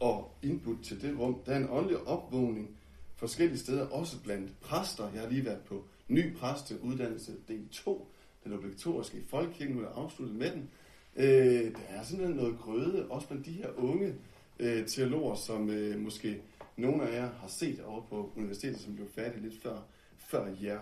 og 0.00 0.36
input 0.42 0.76
til 0.84 1.02
det 1.02 1.18
rum. 1.18 1.42
Der 1.46 1.52
er 1.52 1.56
en 1.56 1.68
åndelig 1.70 2.06
opvågning 2.06 2.76
forskellige 3.16 3.58
steder, 3.58 3.86
også 3.86 4.22
blandt 4.22 4.60
præster. 4.60 5.10
Jeg 5.12 5.20
har 5.20 5.28
lige 5.28 5.44
været 5.44 5.60
på 5.60 5.84
ny 6.08 6.36
præsteuddannelse 6.36 7.32
del 7.48 7.68
2, 7.68 8.08
den 8.44 8.52
obligatoriske 8.52 9.18
i 9.18 9.24
folkekirken, 9.28 9.76
nu 9.76 9.82
er 9.82 9.88
afsluttet 9.88 10.36
med 10.36 10.50
den. 10.50 10.70
Øh, 11.16 11.72
der 11.72 11.78
er 11.88 12.02
simpelthen 12.04 12.36
noget 12.36 12.58
grøde, 12.58 13.06
også 13.10 13.28
blandt 13.28 13.46
de 13.46 13.52
her 13.52 13.68
unge 13.76 14.14
øh, 14.58 14.86
teologer, 14.86 15.34
som 15.34 15.70
øh, 15.70 15.98
måske 16.00 16.42
nogle 16.76 17.08
af 17.08 17.14
jer 17.14 17.30
har 17.40 17.48
set 17.48 17.84
over 17.84 18.00
på 18.00 18.32
universitetet, 18.36 18.80
som 18.80 18.94
blev 18.94 19.08
færdig 19.14 19.42
lidt 19.42 19.62
før, 19.62 19.78
før 20.16 20.46
jer. 20.62 20.80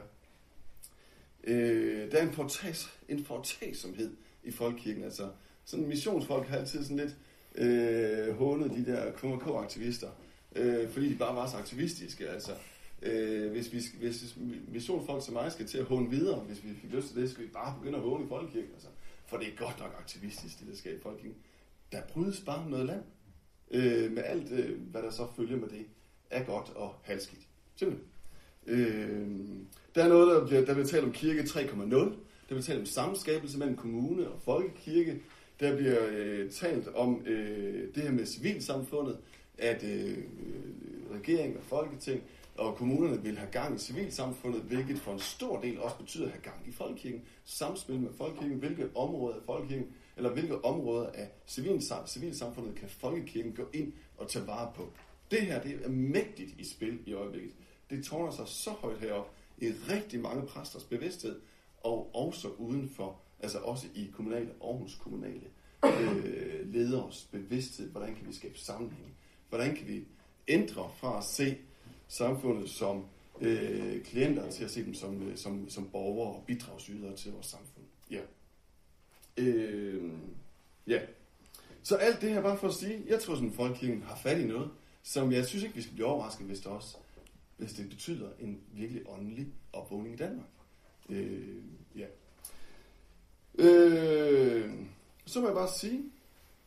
Øh, 1.44 2.10
der 2.10 2.18
er 2.18 2.26
en, 2.26 2.32
fortags, 2.32 2.98
en 3.08 3.24
fortagsomhed 3.24 4.16
i 4.44 4.50
folkekirken. 4.50 5.04
Altså, 5.04 5.28
sådan 5.64 5.86
missionsfolk 5.86 6.46
har 6.46 6.56
altid 6.56 6.82
sådan 6.82 6.96
lidt 6.96 7.16
øh, 7.54 8.36
hånede 8.36 8.74
de 8.76 8.86
der 8.92 9.12
KMK-aktivister, 9.12 10.08
øh, 10.56 10.90
fordi 10.90 11.12
de 11.12 11.18
bare 11.18 11.36
var 11.36 11.46
så 11.46 11.56
aktivistiske. 11.56 12.28
Altså, 12.28 12.52
øh, 13.02 13.50
hvis, 13.50 13.72
vi, 13.72 13.80
hvis 13.98 14.36
missionfolk 14.68 15.24
som 15.24 15.34
mig 15.34 15.52
skal 15.52 15.66
til 15.66 15.78
at 15.78 15.84
håne 15.84 16.10
videre, 16.10 16.38
hvis 16.38 16.64
vi 16.64 16.68
fik 16.74 16.92
lyst 16.92 17.08
til 17.08 17.22
det, 17.22 17.30
skal 17.30 17.44
vi 17.44 17.48
bare 17.48 17.74
begynde 17.78 17.98
at 17.98 18.04
håne 18.04 18.24
i 18.24 18.28
folkekirken. 18.28 18.70
Altså, 18.72 18.88
for 19.26 19.36
det 19.36 19.48
er 19.48 19.56
godt 19.56 19.78
nok 19.78 19.96
aktivistisk, 19.98 20.60
det 20.60 20.68
der 20.68 20.76
sker 20.76 20.90
i 20.90 21.00
folkekirken. 21.02 21.38
Der 21.92 22.00
brydes 22.02 22.40
bare 22.40 22.70
noget 22.70 22.86
land. 22.86 23.02
Øh, 23.70 24.12
med 24.12 24.22
alt, 24.26 24.52
øh, 24.52 24.80
hvad 24.80 25.02
der 25.02 25.10
så 25.10 25.26
følger 25.36 25.56
med 25.56 25.68
det, 25.68 25.86
er 26.30 26.44
godt 26.44 26.70
og 26.76 26.94
halskidt. 27.02 27.42
Simpelthen. 27.76 28.08
Øh, 28.66 29.28
der 29.94 30.04
er 30.04 30.08
noget, 30.08 30.34
der 30.34 30.46
bliver, 30.46 30.64
der 30.64 30.74
bliver 30.74 30.86
talt 30.86 31.04
om 31.04 31.12
kirke 31.12 31.40
3.0. 31.42 31.94
Der 31.94 32.14
bliver 32.48 32.62
talt 32.62 32.80
om 32.80 32.86
samskabelse 32.86 33.58
mellem 33.58 33.76
kommune 33.76 34.28
og 34.28 34.40
folkekirke. 34.44 35.20
Der 35.60 35.76
bliver 35.76 35.98
øh, 36.10 36.50
talt 36.50 36.88
om 36.88 37.26
øh, 37.26 37.94
det 37.94 38.02
her 38.02 38.12
med 38.12 38.26
civilsamfundet, 38.26 39.18
at 39.58 39.84
øh, 39.84 40.10
øh 40.10 40.18
regeringen 41.14 41.56
og 41.56 41.62
folketing 41.62 42.22
og 42.56 42.76
kommunerne 42.76 43.22
vil 43.22 43.38
have 43.38 43.50
gang 43.50 43.76
i 43.76 43.78
civilsamfundet, 43.78 44.62
hvilket 44.62 44.98
for 44.98 45.12
en 45.12 45.18
stor 45.18 45.60
del 45.60 45.80
også 45.80 45.96
betyder 45.96 46.24
at 46.24 46.30
have 46.30 46.42
gang 46.42 46.56
i 46.68 46.72
folkekirken. 46.72 47.22
Samspil 47.44 48.00
med 48.00 48.12
folkekirken, 48.12 48.58
hvilke 48.58 48.88
områder 48.96 49.36
af 49.36 49.42
folkekirken, 49.46 49.86
eller 50.16 50.30
hvilke 50.30 50.64
områder 50.64 51.10
af 51.14 51.28
civilsamfundet 52.06 52.74
kan 52.74 52.88
folkekirken 52.88 53.52
gå 53.52 53.68
ind 53.72 53.92
og 54.18 54.28
tage 54.28 54.46
vare 54.46 54.72
på. 54.74 54.92
Det 55.30 55.40
her 55.40 55.62
det 55.62 55.80
er 55.84 55.88
mægtigt 55.88 56.54
i 56.58 56.64
spil 56.64 56.98
i 57.06 57.12
øjeblikket. 57.12 57.52
Det 57.90 58.04
tårner 58.04 58.30
sig 58.30 58.48
så 58.48 58.70
højt 58.70 59.00
herop 59.00 59.30
i 59.58 59.66
rigtig 59.68 60.20
mange 60.20 60.46
præsters 60.46 60.84
bevidsthed, 60.84 61.40
og 61.80 62.10
også 62.14 62.48
udenfor, 62.48 63.20
altså 63.40 63.58
også 63.58 63.86
i 63.94 64.10
kommunale, 64.16 64.50
Aarhus 64.62 64.94
kommunale 64.94 65.46
øh, 65.84 66.72
leders 66.72 67.28
bevidsthed, 67.32 67.90
hvordan 67.90 68.14
kan 68.14 68.28
vi 68.28 68.32
skabe 68.32 68.58
sammenhæng, 68.58 69.16
hvordan 69.48 69.76
kan 69.76 69.88
vi 69.88 70.04
ændre 70.48 70.90
fra 70.96 71.18
at 71.18 71.24
se 71.24 71.56
samfundet 72.08 72.70
som 72.70 73.04
øh, 73.40 74.02
klienter 74.02 74.50
til 74.50 74.64
at 74.64 74.70
se 74.70 74.84
dem 74.84 74.94
som, 74.94 75.22
øh, 75.22 75.36
som, 75.36 75.68
som 75.68 75.88
borgere 75.92 76.34
og 76.34 76.44
bidragsydere 76.46 77.16
til 77.16 77.32
vores 77.32 77.46
samfund. 77.46 77.84
Ja. 78.10 78.20
Øh, 79.36 80.12
ja. 80.86 81.00
Så 81.82 81.96
alt 81.96 82.20
det 82.20 82.30
her 82.30 82.42
bare 82.42 82.58
for 82.58 82.68
at 82.68 82.74
sige, 82.74 83.02
jeg 83.06 83.20
tror 83.20 83.34
sådan, 83.34 83.52
folkekirken 83.52 84.02
har 84.02 84.16
fat 84.16 84.40
i 84.40 84.44
noget, 84.44 84.70
som 85.02 85.32
jeg 85.32 85.46
synes 85.46 85.64
ikke, 85.64 85.74
vi 85.74 85.82
skal 85.82 85.94
blive 85.94 86.06
overrasket, 86.06 86.46
hvis 86.46 86.60
det 86.60 86.66
også 86.66 86.96
hvis 87.56 87.72
det 87.72 87.88
betyder 87.88 88.28
en 88.40 88.60
virkelig 88.72 89.02
åndelig 89.08 89.46
opvågning 89.72 90.14
i 90.14 90.18
Danmark. 90.18 90.46
Øh, 91.08 91.56
ja. 91.96 92.06
Øh, 93.58 94.70
så 95.26 95.40
må 95.40 95.46
jeg 95.46 95.54
bare 95.54 95.68
sige, 95.78 96.02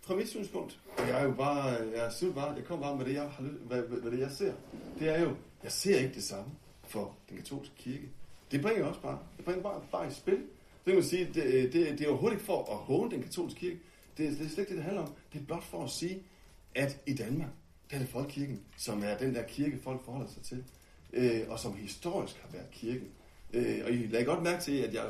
fra 0.01 0.15
mit 0.15 0.29
synspunkt, 0.29 0.79
jeg 0.97 1.21
er 1.21 1.23
jo 1.23 1.33
bare, 1.33 1.63
jeg, 1.95 2.11
synes 2.11 2.35
bare, 2.35 2.53
jeg 2.53 2.63
kommer 2.63 2.85
bare 2.85 2.97
med 2.97 3.05
det, 3.05 3.13
jeg 3.13 3.21
har, 3.21 3.43
hvad, 3.43 3.81
hvad, 3.81 4.11
det, 4.11 4.19
jeg 4.19 4.31
ser. 4.31 4.53
Det 4.99 5.09
er 5.09 5.21
jo, 5.21 5.35
jeg 5.63 5.71
ser 5.71 5.97
ikke 5.97 6.15
det 6.15 6.23
samme 6.23 6.51
for 6.87 7.15
den 7.29 7.37
katolske 7.37 7.75
kirke. 7.75 8.09
Det 8.51 8.61
bringer 8.61 8.85
også 8.85 9.01
bare, 9.01 9.19
det 9.37 9.45
bringer 9.45 9.63
bare, 9.63 9.81
bare 9.91 10.07
i 10.07 10.11
spil. 10.11 10.33
Det 10.35 10.45
kan 10.85 10.95
man 10.95 11.03
sige, 11.03 11.29
det, 11.33 11.43
øh, 11.43 11.63
det, 11.63 11.73
det 11.73 12.01
er 12.01 12.07
overhovedet 12.07 12.35
ikke 12.35 12.45
for 12.45 12.71
at 12.71 12.77
håne 12.77 13.11
den 13.11 13.23
katolske 13.23 13.59
kirke. 13.59 13.79
Det, 14.17 14.39
det 14.39 14.45
er 14.45 14.49
slet 14.49 14.57
ikke 14.57 14.69
det, 14.69 14.77
det 14.77 14.83
handler 14.83 15.01
om. 15.01 15.13
Det 15.33 15.41
er 15.41 15.45
blot 15.45 15.63
for 15.63 15.83
at 15.83 15.89
sige, 15.89 16.23
at 16.75 16.99
i 17.05 17.13
Danmark, 17.13 17.49
der 17.89 17.95
er 17.95 17.99
det 17.99 18.09
folkekirken, 18.09 18.61
som 18.77 19.03
er 19.03 19.17
den 19.17 19.35
der 19.35 19.43
kirke, 19.43 19.79
folk 19.83 20.05
forholder 20.05 20.29
sig 20.29 20.43
til, 20.43 20.63
øh, 21.13 21.41
og 21.49 21.59
som 21.59 21.73
historisk 21.73 22.37
har 22.37 22.49
været 22.51 22.71
kirken. 22.71 23.07
Øh, 23.53 23.81
og 23.85 23.91
I 23.91 24.07
lagde 24.07 24.25
godt 24.25 24.43
mærke 24.43 24.63
til, 24.63 24.77
at 24.77 24.93
jeg, 24.93 25.05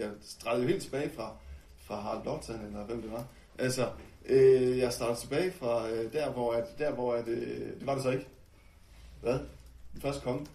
jeg 0.00 0.10
stregede 0.20 0.66
helt 0.66 0.82
tilbage 0.82 1.10
fra, 1.10 1.36
fra 1.76 2.00
Harald 2.00 2.22
Blåtand, 2.22 2.66
eller 2.66 2.84
hvem 2.84 3.02
det 3.02 3.12
var. 3.12 3.24
Altså, 3.58 3.88
øh, 4.26 4.78
jeg 4.78 4.92
startede 4.92 5.20
tilbage 5.20 5.52
fra 5.52 5.90
øh, 5.90 6.12
der, 6.12 6.30
hvor, 6.30 6.52
at, 6.52 6.78
der, 6.78 6.94
hvor 6.94 7.14
at, 7.14 7.28
øh, 7.28 7.78
det 7.78 7.86
var 7.86 7.94
det 7.94 8.02
så 8.02 8.10
ikke. 8.10 8.28
Hvad? 9.22 9.38
Den 9.92 10.00
første 10.00 10.22
konge, 10.22 10.46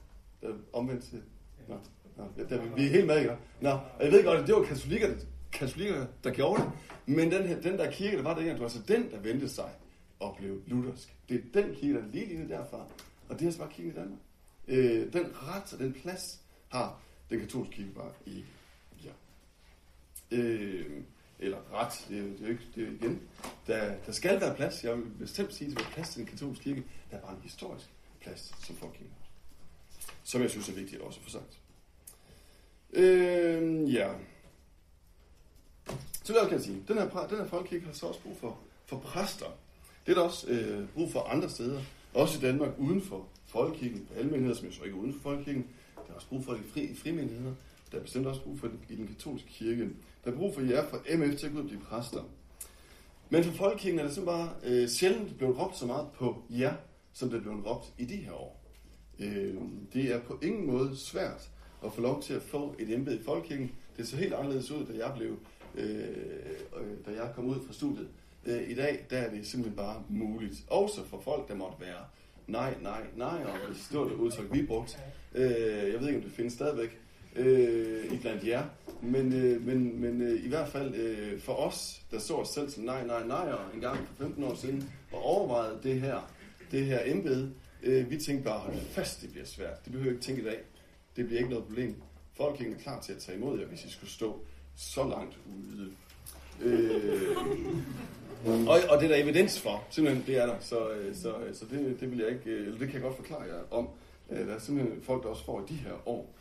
der 0.41 0.53
omvendt 0.73 1.03
til... 1.03 1.21
Nå, 1.67 1.75
nå, 2.17 2.23
der, 2.49 2.61
vi 2.75 2.85
er 2.85 2.89
helt 2.89 3.07
med, 3.07 3.19
ikke? 3.19 3.37
Nå, 3.61 3.69
og 3.69 4.03
jeg 4.03 4.11
ved 4.11 4.23
godt, 4.23 4.39
at 4.39 4.47
det 4.47 4.55
var 4.55 4.63
katolikker, 4.63 5.15
katolikker 5.53 6.05
der 6.23 6.31
gjorde 6.31 6.61
det, 6.61 6.71
men 7.05 7.31
den, 7.31 7.47
her, 7.47 7.61
den 7.61 7.77
der 7.77 7.91
kirke, 7.91 8.17
der 8.17 8.23
var 8.23 8.35
dengang, 8.35 8.53
det 8.53 8.59
var 8.59 8.65
altså 8.65 8.81
den, 8.87 9.11
der 9.11 9.19
vendte 9.19 9.49
sig 9.49 9.69
og 10.19 10.35
blev 10.37 10.61
luthersk. 10.67 11.15
Det 11.29 11.35
er 11.35 11.61
den 11.61 11.75
kirke, 11.75 11.93
der 11.93 12.03
er 12.03 12.07
lige 12.11 12.25
lige 12.25 12.49
derfra. 12.49 12.85
Og 13.29 13.39
det 13.39 13.47
er 13.47 13.51
så 13.51 13.57
bare 13.57 13.69
kirken 13.71 13.91
i 13.91 13.95
Danmark. 13.95 14.19
Øh, 14.67 15.13
den 15.13 15.25
ret 15.33 15.73
og 15.73 15.79
den 15.79 15.93
plads 15.93 16.41
har 16.69 16.99
den 17.29 17.39
katolske 17.39 17.73
kirke 17.73 17.91
bare 17.91 18.11
i 18.25 18.43
Øh, 20.31 20.85
eller 21.39 21.57
ret, 21.73 22.05
det 22.09 22.17
er, 22.17 22.23
det 22.23 22.41
er 22.43 22.47
ikke 22.47 22.63
det 22.75 22.87
er 22.87 22.91
igen. 22.91 23.21
Der, 23.67 23.95
der 24.05 24.11
skal 24.11 24.41
være 24.41 24.55
plads. 24.55 24.83
Jeg 24.83 24.97
vil 24.97 25.05
bestemt 25.19 25.53
sige, 25.53 25.71
at 25.71 25.77
der 25.77 25.83
er 25.83 25.89
plads 25.89 26.09
til 26.09 26.19
den 26.19 26.27
katolske 26.27 26.63
kirke. 26.63 26.83
Der 27.11 27.17
er 27.17 27.21
bare 27.21 27.31
en 27.31 27.41
historisk 27.43 27.85
plads, 28.21 28.65
som 28.65 28.75
folk 28.75 28.93
kender. 28.93 29.11
Som 30.23 30.41
jeg 30.41 30.49
synes 30.49 30.69
er 30.69 30.73
vigtigt 30.73 31.01
også 31.01 31.19
at 31.25 31.31
sagt. 31.31 31.59
Øh, 32.93 33.93
ja. 33.93 34.13
Så 36.23 36.33
det 36.33 36.41
kan 36.41 36.51
jeg 36.51 36.61
sige? 36.61 36.83
Den 36.87 36.97
her, 36.97 37.27
den 37.29 37.37
her 37.37 37.47
folkekirke 37.47 37.85
har 37.85 37.93
så 37.93 38.05
også 38.05 38.21
brug 38.21 38.37
for, 38.37 38.59
for 38.85 38.99
præster. 38.99 39.45
Det 40.05 40.11
er 40.11 40.15
der 40.15 40.21
også 40.21 40.47
øh, 40.47 40.89
brug 40.89 41.11
for 41.11 41.19
andre 41.19 41.49
steder. 41.49 41.81
Også 42.13 42.37
i 42.37 42.41
Danmark 42.41 42.69
uden 42.77 43.01
for 43.01 43.27
folkekirken, 43.45 44.07
almenheder, 44.17 44.55
som 44.55 44.65
jo 44.65 44.71
så 44.71 44.83
ikke 44.83 44.97
er 44.97 45.01
uden 45.01 45.13
for 45.13 45.19
folkekirken. 45.19 45.67
Der 45.95 46.11
er 46.11 46.15
også 46.15 46.27
brug 46.27 46.45
for 46.45 46.53
det 46.53 46.61
i, 46.65 46.69
fri, 46.69 46.81
i 46.81 46.95
frimenigheder. 46.95 47.53
Der 47.91 47.97
er 47.97 48.01
bestemt 48.01 48.27
også 48.27 48.41
brug 48.41 48.59
for 48.59 48.69
i 48.89 48.95
den 48.95 49.07
katolske 49.07 49.47
kirke. 49.47 49.89
Der 50.25 50.31
er 50.31 50.35
brug 50.35 50.53
for 50.53 50.61
jer 50.61 50.89
fra 50.89 50.97
MF 51.15 51.39
til 51.39 51.47
at 51.47 51.51
gå 51.51 51.57
ud 51.57 51.63
og 51.63 51.67
blive 51.69 51.81
præster. 51.81 52.23
Men 53.29 53.43
for 53.43 53.51
folkekirken 53.51 53.99
er 53.99 54.03
det 54.03 54.13
simpelthen 54.13 54.47
bare 54.47 54.55
øh, 54.63 54.87
sjældent 54.87 55.37
blevet 55.37 55.59
råbt 55.59 55.77
så 55.77 55.85
meget 55.85 56.07
på 56.13 56.43
jer, 56.49 56.73
som 57.13 57.29
det 57.29 57.37
er 57.37 57.41
blevet 57.41 57.65
råbt 57.65 57.93
i 57.97 58.05
de 58.05 58.15
her 58.15 58.31
år. 58.31 58.63
Øh, 59.19 59.55
det 59.93 60.13
er 60.13 60.21
på 60.21 60.39
ingen 60.43 60.67
måde 60.67 60.97
svært 60.97 61.49
at 61.85 61.93
få 61.93 62.01
lov 62.01 62.21
til 62.21 62.33
at 62.33 62.41
få 62.41 62.75
et 62.79 62.93
embede 62.93 63.19
i 63.19 63.23
folkekirken. 63.23 63.71
Det 63.97 64.07
så 64.07 64.17
helt 64.17 64.33
anderledes 64.33 64.71
ud, 64.71 64.85
da 64.85 65.05
jeg 65.05 65.13
blev, 65.17 65.37
øh, 65.75 65.99
øh 66.77 66.97
da 67.05 67.11
jeg 67.23 67.31
kom 67.35 67.45
ud 67.45 67.65
fra 67.67 67.73
studiet. 67.73 68.07
Øh, 68.45 68.69
I 68.69 68.75
dag, 68.75 69.05
der 69.09 69.17
er 69.17 69.29
det 69.29 69.47
simpelthen 69.47 69.77
bare 69.77 70.03
muligt. 70.09 70.63
Også 70.67 71.05
for 71.05 71.19
folk, 71.19 71.47
der 71.47 71.55
måtte 71.55 71.77
være 71.81 72.05
nej, 72.47 72.75
nej, 72.81 73.01
nej, 73.15 73.43
og 73.43 73.69
det 73.69 73.77
stort 73.77 74.11
udtryk, 74.11 74.53
vi 74.53 74.65
brugte. 74.65 74.97
Øh, 75.35 75.93
jeg 75.93 75.99
ved 75.99 76.07
ikke, 76.07 76.17
om 76.17 76.23
det 76.23 76.31
findes 76.31 76.53
stadigvæk 76.53 76.99
øh, 77.35 78.13
i 78.13 78.17
blandt 78.17 78.47
jer, 78.47 78.63
men, 79.01 79.33
øh, 79.33 79.65
men, 79.65 80.01
men 80.01 80.21
øh, 80.21 80.45
i 80.45 80.47
hvert 80.47 80.69
fald 80.69 80.95
øh, 80.95 81.41
for 81.41 81.53
os, 81.53 82.01
der 82.11 82.19
så 82.19 82.33
os 82.35 82.47
selv 82.47 82.69
som 82.69 82.83
nej, 82.83 83.05
nej, 83.05 83.27
nej, 83.27 83.51
og 83.51 83.75
en 83.75 83.81
gang 83.81 84.07
for 84.07 84.23
15 84.23 84.43
år 84.43 84.55
siden, 84.55 84.89
og 85.11 85.21
overvejede 85.23 85.79
det 85.83 86.01
her, 86.01 86.31
det 86.71 86.85
her 86.85 86.99
embede, 87.05 87.53
øh, 87.83 88.09
vi 88.09 88.17
tænkte 88.17 88.43
bare, 88.43 88.59
hold 88.59 88.75
fast, 88.75 89.21
det 89.21 89.31
bliver 89.31 89.45
svært. 89.45 89.85
Det 89.85 89.91
behøver 89.91 90.11
ikke 90.11 90.23
tænke 90.23 90.41
i 90.41 90.45
dag. 90.45 90.59
Det 91.15 91.25
bliver 91.25 91.39
ikke 91.39 91.49
noget 91.49 91.65
problem. 91.65 91.95
Folk 92.37 92.61
er 92.61 92.65
klar 92.83 93.01
til 93.01 93.13
at 93.13 93.19
tage 93.19 93.37
imod 93.37 93.59
jer, 93.59 93.67
hvis 93.67 93.85
I 93.85 93.89
skulle 93.89 94.11
stå 94.11 94.39
så 94.75 95.03
langt 95.03 95.37
ude. 95.45 95.91
Øh, 96.61 97.37
og, 98.67 98.79
og 98.89 99.01
det 99.01 99.03
er 99.03 99.07
der 99.07 99.23
evidens 99.23 99.59
for, 99.59 99.83
simpelthen, 99.89 100.25
det 100.27 100.37
er 100.37 100.45
der. 100.45 100.55
Så, 100.59 100.89
øh, 100.89 101.15
så, 101.15 101.37
øh, 101.37 101.55
så 101.55 101.65
det, 101.71 101.99
det 101.99 102.11
vil 102.11 102.19
jeg 102.19 102.29
ikke, 102.29 102.49
øh, 102.49 102.65
eller 102.65 102.79
det 102.79 102.87
kan 102.87 102.93
jeg 102.93 103.01
godt 103.01 103.15
forklare 103.15 103.41
jer 103.41 103.61
om. 103.71 103.89
Øh, 104.31 104.47
der 104.47 104.55
er 104.55 104.59
simpelthen 104.59 105.01
folk, 105.03 105.23
der 105.23 105.29
også 105.29 105.45
får 105.45 105.61
i 105.61 105.73
de 105.73 105.73
her 105.73 106.07
år 106.07 106.35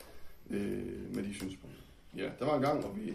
øh, 0.51 1.15
med 1.15 1.23
de 1.23 1.35
synspunkter. 1.35 1.81
Ja, 2.17 2.31
der 2.39 2.45
var 2.45 2.57
en 2.57 2.63
gang, 2.63 2.81
hvor, 2.81 2.93
vi, 2.93 3.15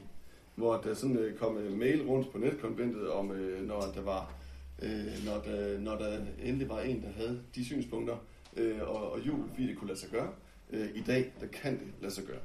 hvor 0.56 0.78
der 0.78 0.94
sådan 0.94 1.18
øh, 1.18 1.38
kom 1.38 1.58
en 1.58 1.80
mail 1.80 2.04
rundt 2.04 2.32
på 2.32 2.38
netkonventet 2.38 3.10
om, 3.10 3.32
øh, 3.32 3.68
når 3.68 3.82
der 3.96 4.02
var 4.02 4.34
øh, 4.82 5.26
når, 5.26 5.42
der, 5.42 5.80
når 5.80 5.98
der 5.98 6.20
endelig 6.44 6.70
var 6.70 6.80
en, 6.80 7.02
der 7.02 7.12
havde 7.12 7.42
de 7.56 7.66
synspunkter, 7.66 8.18
øh, 8.58 8.82
og, 8.82 9.12
og 9.12 9.28
jul, 9.28 9.50
fordi 9.50 9.68
det 9.68 9.78
kunne 9.78 9.88
lade 9.88 10.00
sig 10.00 10.10
gøre. 10.10 10.32
Øh, 10.70 10.90
I 10.96 11.02
dag, 11.02 11.34
der 11.42 11.48
kan 11.48 11.80
det 11.80 11.88
lade 12.02 12.14
sig 12.14 12.24
gøre. 12.24 12.42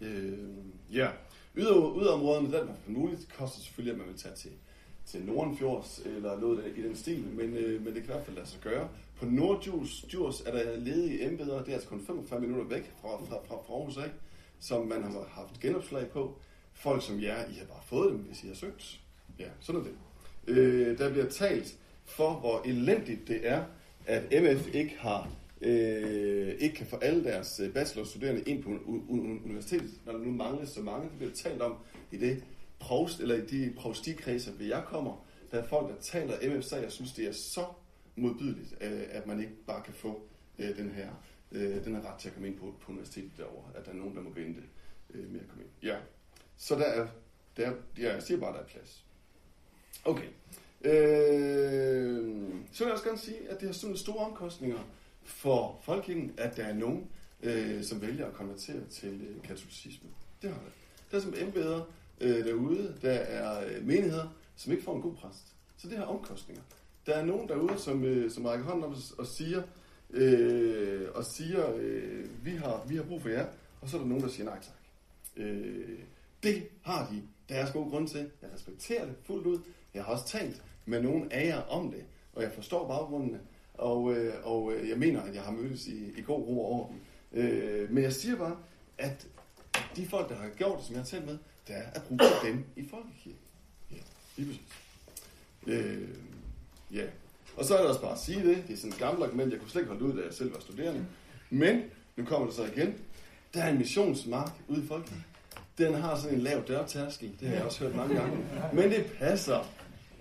Øh, 0.00 0.38
ja, 0.92 1.08
Yder, 1.56 2.02
yderområderne, 2.02 2.52
der 2.52 2.66
for 2.84 2.90
muligt. 2.90 3.20
Det 3.20 3.32
koster 3.32 3.60
selvfølgelig, 3.60 3.92
at 3.92 3.98
man 3.98 4.08
vil 4.08 4.16
tage 4.16 4.34
til 4.34 4.50
til 5.06 5.24
Nordenfjords 5.24 6.02
eller 6.06 6.40
noget 6.40 6.72
i 6.76 6.82
den 6.82 6.96
stil, 6.96 7.24
men, 7.24 7.54
øh, 7.54 7.84
men 7.84 7.94
det 7.94 8.02
kan 8.02 8.04
i 8.04 8.06
hvert 8.06 8.24
fald 8.24 8.36
lade 8.36 8.48
sig 8.48 8.60
gøre. 8.60 8.88
På 9.20 9.26
Nordjurs 9.26 10.40
er 10.46 10.52
der 10.52 10.76
ledige 10.76 11.26
embeder, 11.26 11.58
det 11.58 11.68
er 11.68 11.72
altså 11.72 11.88
kun 11.88 12.00
45 12.06 12.40
minutter 12.40 12.64
væk 12.64 12.92
fra, 13.00 13.08
fra, 13.08 13.36
fra, 13.48 13.56
fra 13.66 13.74
Aarhus 13.74 13.96
af, 13.96 14.10
som 14.60 14.86
man 14.86 15.02
har 15.02 15.24
haft 15.30 15.60
genopslag 15.60 16.08
på. 16.10 16.38
Folk 16.72 17.02
som 17.02 17.22
jer, 17.22 17.48
I 17.50 17.54
har 17.54 17.64
bare 17.64 17.82
fået 17.84 18.12
dem, 18.12 18.18
hvis 18.18 18.44
I 18.44 18.46
har 18.46 18.54
søgt. 18.54 19.00
Ja, 19.38 19.48
sådan 19.60 19.80
er 19.80 19.84
det. 19.84 19.94
Øh, 20.46 20.98
der 20.98 21.10
bliver 21.10 21.28
talt 21.28 21.78
for, 22.04 22.32
hvor 22.32 22.62
elendigt 22.64 23.28
det 23.28 23.40
er, 23.42 23.64
at 24.06 24.42
MF 24.42 24.74
ikke 24.74 24.96
har 24.98 25.30
øh, 25.60 26.54
ikke 26.58 26.74
kan 26.74 26.86
få 26.86 26.96
alle 26.96 27.24
deres 27.24 27.60
øh, 27.60 27.72
bachelorstuderende 27.72 28.42
ind 28.42 28.62
på 28.62 28.70
universitetet, 29.08 29.90
når 30.06 30.12
der 30.12 30.18
nu 30.18 30.30
mangler 30.30 30.66
så 30.66 30.80
mange. 30.80 31.08
Det 31.08 31.18
bliver 31.18 31.32
talt 31.32 31.62
om 31.62 31.74
i 32.12 32.16
det 32.16 32.44
provst, 32.78 33.20
eller 33.20 33.34
i 33.34 33.46
de 33.46 33.72
provstikredser, 33.76 34.52
hvor 34.52 34.64
jeg 34.64 34.82
kommer, 34.86 35.26
der 35.50 35.58
er 35.58 35.66
folk, 35.68 35.88
der 35.88 36.02
taler 36.02 36.56
MF-sag, 36.56 36.82
jeg 36.82 36.92
synes, 36.92 37.12
det 37.12 37.28
er 37.28 37.32
så 37.32 37.64
modbydeligt, 38.16 38.74
øh, 38.80 39.02
at 39.10 39.26
man 39.26 39.40
ikke 39.40 39.54
bare 39.66 39.82
kan 39.82 39.94
få 39.94 40.22
øh, 40.58 40.76
den 40.76 40.90
her 40.90 41.08
øh, 41.52 41.84
den 41.84 41.94
her 41.94 42.12
ret 42.12 42.18
til 42.20 42.28
at 42.28 42.34
komme 42.34 42.48
ind 42.48 42.58
på, 42.58 42.74
på 42.80 42.92
universitetet 42.92 43.32
derovre, 43.36 43.70
at 43.74 43.84
der 43.84 43.90
er 43.90 43.96
nogen, 43.96 44.16
der 44.16 44.22
må 44.22 44.30
vente 44.30 44.62
med 45.14 45.40
at 45.40 45.48
komme 45.48 45.64
ind. 45.64 45.72
Ja, 45.82 45.96
så 46.56 46.74
der 46.74 46.84
er, 46.84 47.06
der, 47.56 47.72
ja, 47.98 48.12
jeg 48.14 48.22
siger 48.22 48.40
bare, 48.40 48.50
at 48.50 48.54
der 48.54 48.60
er 48.60 48.66
plads. 48.66 49.04
Okay. 50.04 50.28
Øh, 50.80 52.54
så 52.72 52.84
vil 52.84 52.88
jeg 52.88 52.92
også 52.92 53.04
gerne 53.04 53.18
sige, 53.18 53.50
at 53.50 53.60
det 53.60 53.68
har 53.68 53.72
sådan 53.72 53.96
store 53.96 54.26
omkostninger 54.26 54.78
for 55.24 55.80
folkekirken, 55.82 56.34
at 56.38 56.56
der 56.56 56.64
er 56.64 56.74
nogen, 56.74 57.08
øh, 57.42 57.84
som 57.84 58.02
vælger 58.02 58.26
at 58.26 58.32
konvertere 58.32 58.86
til 58.90 59.20
øh, 59.28 59.42
katolicisme. 59.42 60.08
Det 60.42 60.50
har 60.50 60.58
det. 60.58 60.72
Der 61.10 61.16
er 61.16 61.20
som 61.20 61.34
embeder 61.36 61.84
øh, 62.20 62.44
derude, 62.44 62.96
der 63.02 63.12
er 63.12 63.66
øh, 63.66 63.86
menigheder, 63.86 64.28
som 64.56 64.72
ikke 64.72 64.84
får 64.84 64.96
en 64.96 65.02
god 65.02 65.14
præst. 65.14 65.54
Så 65.76 65.88
det 65.88 65.98
har 65.98 66.04
omkostninger. 66.04 66.62
Der 67.06 67.14
er 67.14 67.24
nogen 67.24 67.48
derude, 67.48 67.78
som, 67.78 68.04
øh, 68.04 68.30
som 68.30 68.44
rækker 68.44 68.64
hånden 68.66 68.84
op 68.84 68.94
og 69.18 69.26
siger, 69.26 69.62
øh, 70.10 71.08
og 71.14 71.24
siger 71.24 71.74
øh, 71.74 72.44
vi, 72.44 72.50
har, 72.50 72.84
vi 72.88 72.96
har 72.96 73.02
brug 73.02 73.22
for 73.22 73.28
jer, 73.28 73.46
og 73.80 73.88
så 73.88 73.96
er 73.96 74.00
der 74.00 74.08
nogen, 74.08 74.22
der 74.24 74.30
siger 74.30 74.44
nej 74.44 74.58
tak. 74.62 74.74
Øh, 75.36 75.98
det 76.42 76.68
har 76.82 77.08
de 77.10 77.22
deres 77.48 77.72
gode 77.72 77.90
grund 77.90 78.08
til. 78.08 78.30
Jeg 78.42 78.50
respekterer 78.54 79.06
det 79.06 79.14
fuldt 79.24 79.46
ud. 79.46 79.58
Jeg 79.94 80.04
har 80.04 80.12
også 80.12 80.26
talt 80.26 80.62
med 80.86 81.02
nogen 81.02 81.32
af 81.32 81.46
jer 81.46 81.60
om 81.62 81.90
det, 81.90 82.04
og 82.32 82.42
jeg 82.42 82.52
forstår 82.52 82.88
baggrundene, 82.88 83.40
og, 83.74 84.14
øh, 84.14 84.34
og 84.44 84.72
øh, 84.72 84.88
jeg 84.88 84.98
mener, 84.98 85.22
at 85.22 85.34
jeg 85.34 85.42
har 85.42 85.52
mødtes 85.52 85.86
i, 85.86 86.18
i 86.18 86.22
god 86.22 86.46
ro 86.46 86.66
over 86.66 86.88
dem. 86.88 87.00
Øh, 87.32 87.90
men 87.90 88.02
jeg 88.02 88.12
siger 88.12 88.36
bare, 88.36 88.56
at 88.98 89.28
de 89.96 90.06
folk, 90.06 90.28
der 90.28 90.34
har 90.34 90.48
gjort 90.48 90.78
det, 90.78 90.86
som 90.86 90.94
jeg 90.94 91.02
har 91.02 91.06
talt 91.06 91.26
med, 91.26 91.38
der 91.68 91.74
er 91.74 92.00
brug 92.00 92.18
for 92.20 92.46
dem 92.46 92.64
i 92.76 92.88
folkekirken. 92.88 93.40
Ja, 93.90 93.96
lige 94.36 94.48
præcis. 94.48 94.66
Øh, 95.66 96.08
ja. 96.92 97.04
Og 97.56 97.64
så 97.64 97.74
er 97.74 97.80
det 97.80 97.88
også 97.88 98.00
bare 98.00 98.12
at 98.12 98.18
sige 98.18 98.48
det. 98.48 98.64
Det 98.68 98.72
er 98.72 98.76
sådan 98.76 98.92
et 98.92 98.98
gammelt 98.98 99.24
argument, 99.24 99.52
jeg 99.52 99.60
kunne 99.60 99.70
slet 99.70 99.82
ikke 99.82 99.92
holde 99.92 100.04
ud, 100.04 100.12
da 100.18 100.24
jeg 100.24 100.34
selv 100.34 100.54
var 100.54 100.60
studerende. 100.60 101.06
Men, 101.50 101.82
nu 102.16 102.24
kommer 102.24 102.46
det 102.46 102.56
så 102.56 102.64
igen. 102.64 102.94
Der 103.54 103.62
er 103.62 103.70
en 103.70 103.78
missionsmark 103.78 104.52
ude 104.68 104.84
i 104.84 104.86
folk. 104.86 105.12
Den 105.78 105.94
har 105.94 106.16
sådan 106.16 106.34
en 106.34 106.42
lav 106.42 106.62
dørtærskel. 106.68 107.32
Det 107.40 107.48
har 107.48 107.54
jeg 107.54 107.64
også 107.64 107.84
hørt 107.84 107.94
mange 107.96 108.14
gange. 108.14 108.38
Men 108.72 108.90
det 108.90 109.06
passer. 109.18 109.72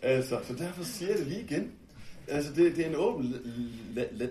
Altså, 0.01 0.39
så 0.47 0.53
derfor 0.53 0.83
siger 0.83 1.09
jeg 1.09 1.19
det 1.19 1.27
lige 1.27 1.41
igen. 1.41 1.71
Altså, 2.27 2.53
det, 2.53 2.75
det 2.75 2.85
er 2.85 2.89
en 2.89 2.95
åben 2.95 3.35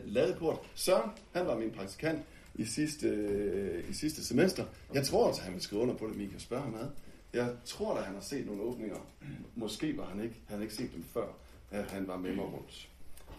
ladeport. 0.04 0.58
Søren, 0.74 1.10
han 1.32 1.46
var 1.46 1.58
min 1.58 1.70
praktikant 1.70 2.18
i 2.54 2.64
sidste, 2.64 3.06
øh, 3.06 3.90
i 3.90 3.92
sidste 3.92 4.24
semester. 4.24 4.64
Jeg 4.94 5.06
tror, 5.06 5.30
at 5.30 5.38
han 5.38 5.54
vil 5.54 5.62
skrive 5.62 5.82
under 5.82 5.94
på 5.94 6.06
det, 6.06 6.16
men 6.16 6.26
I 6.26 6.30
kan 6.30 6.40
spørge 6.40 6.62
ham 6.62 6.74
ad. 6.74 6.88
Jeg 7.32 7.50
tror 7.64 7.96
da, 7.96 8.02
han 8.02 8.14
har 8.14 8.22
set 8.22 8.46
nogle 8.46 8.62
åbninger. 8.62 8.96
Måske 9.56 9.96
var 9.96 10.04
han 10.04 10.22
ikke. 10.22 10.34
Han 10.46 10.56
havde 10.56 10.62
ikke 10.62 10.74
set 10.74 10.94
dem 10.94 11.04
før, 11.14 11.26
at 11.74 11.90
han 11.90 12.08
var 12.08 12.16
med 12.16 12.34
mig 12.34 12.44
rundt 12.44 12.88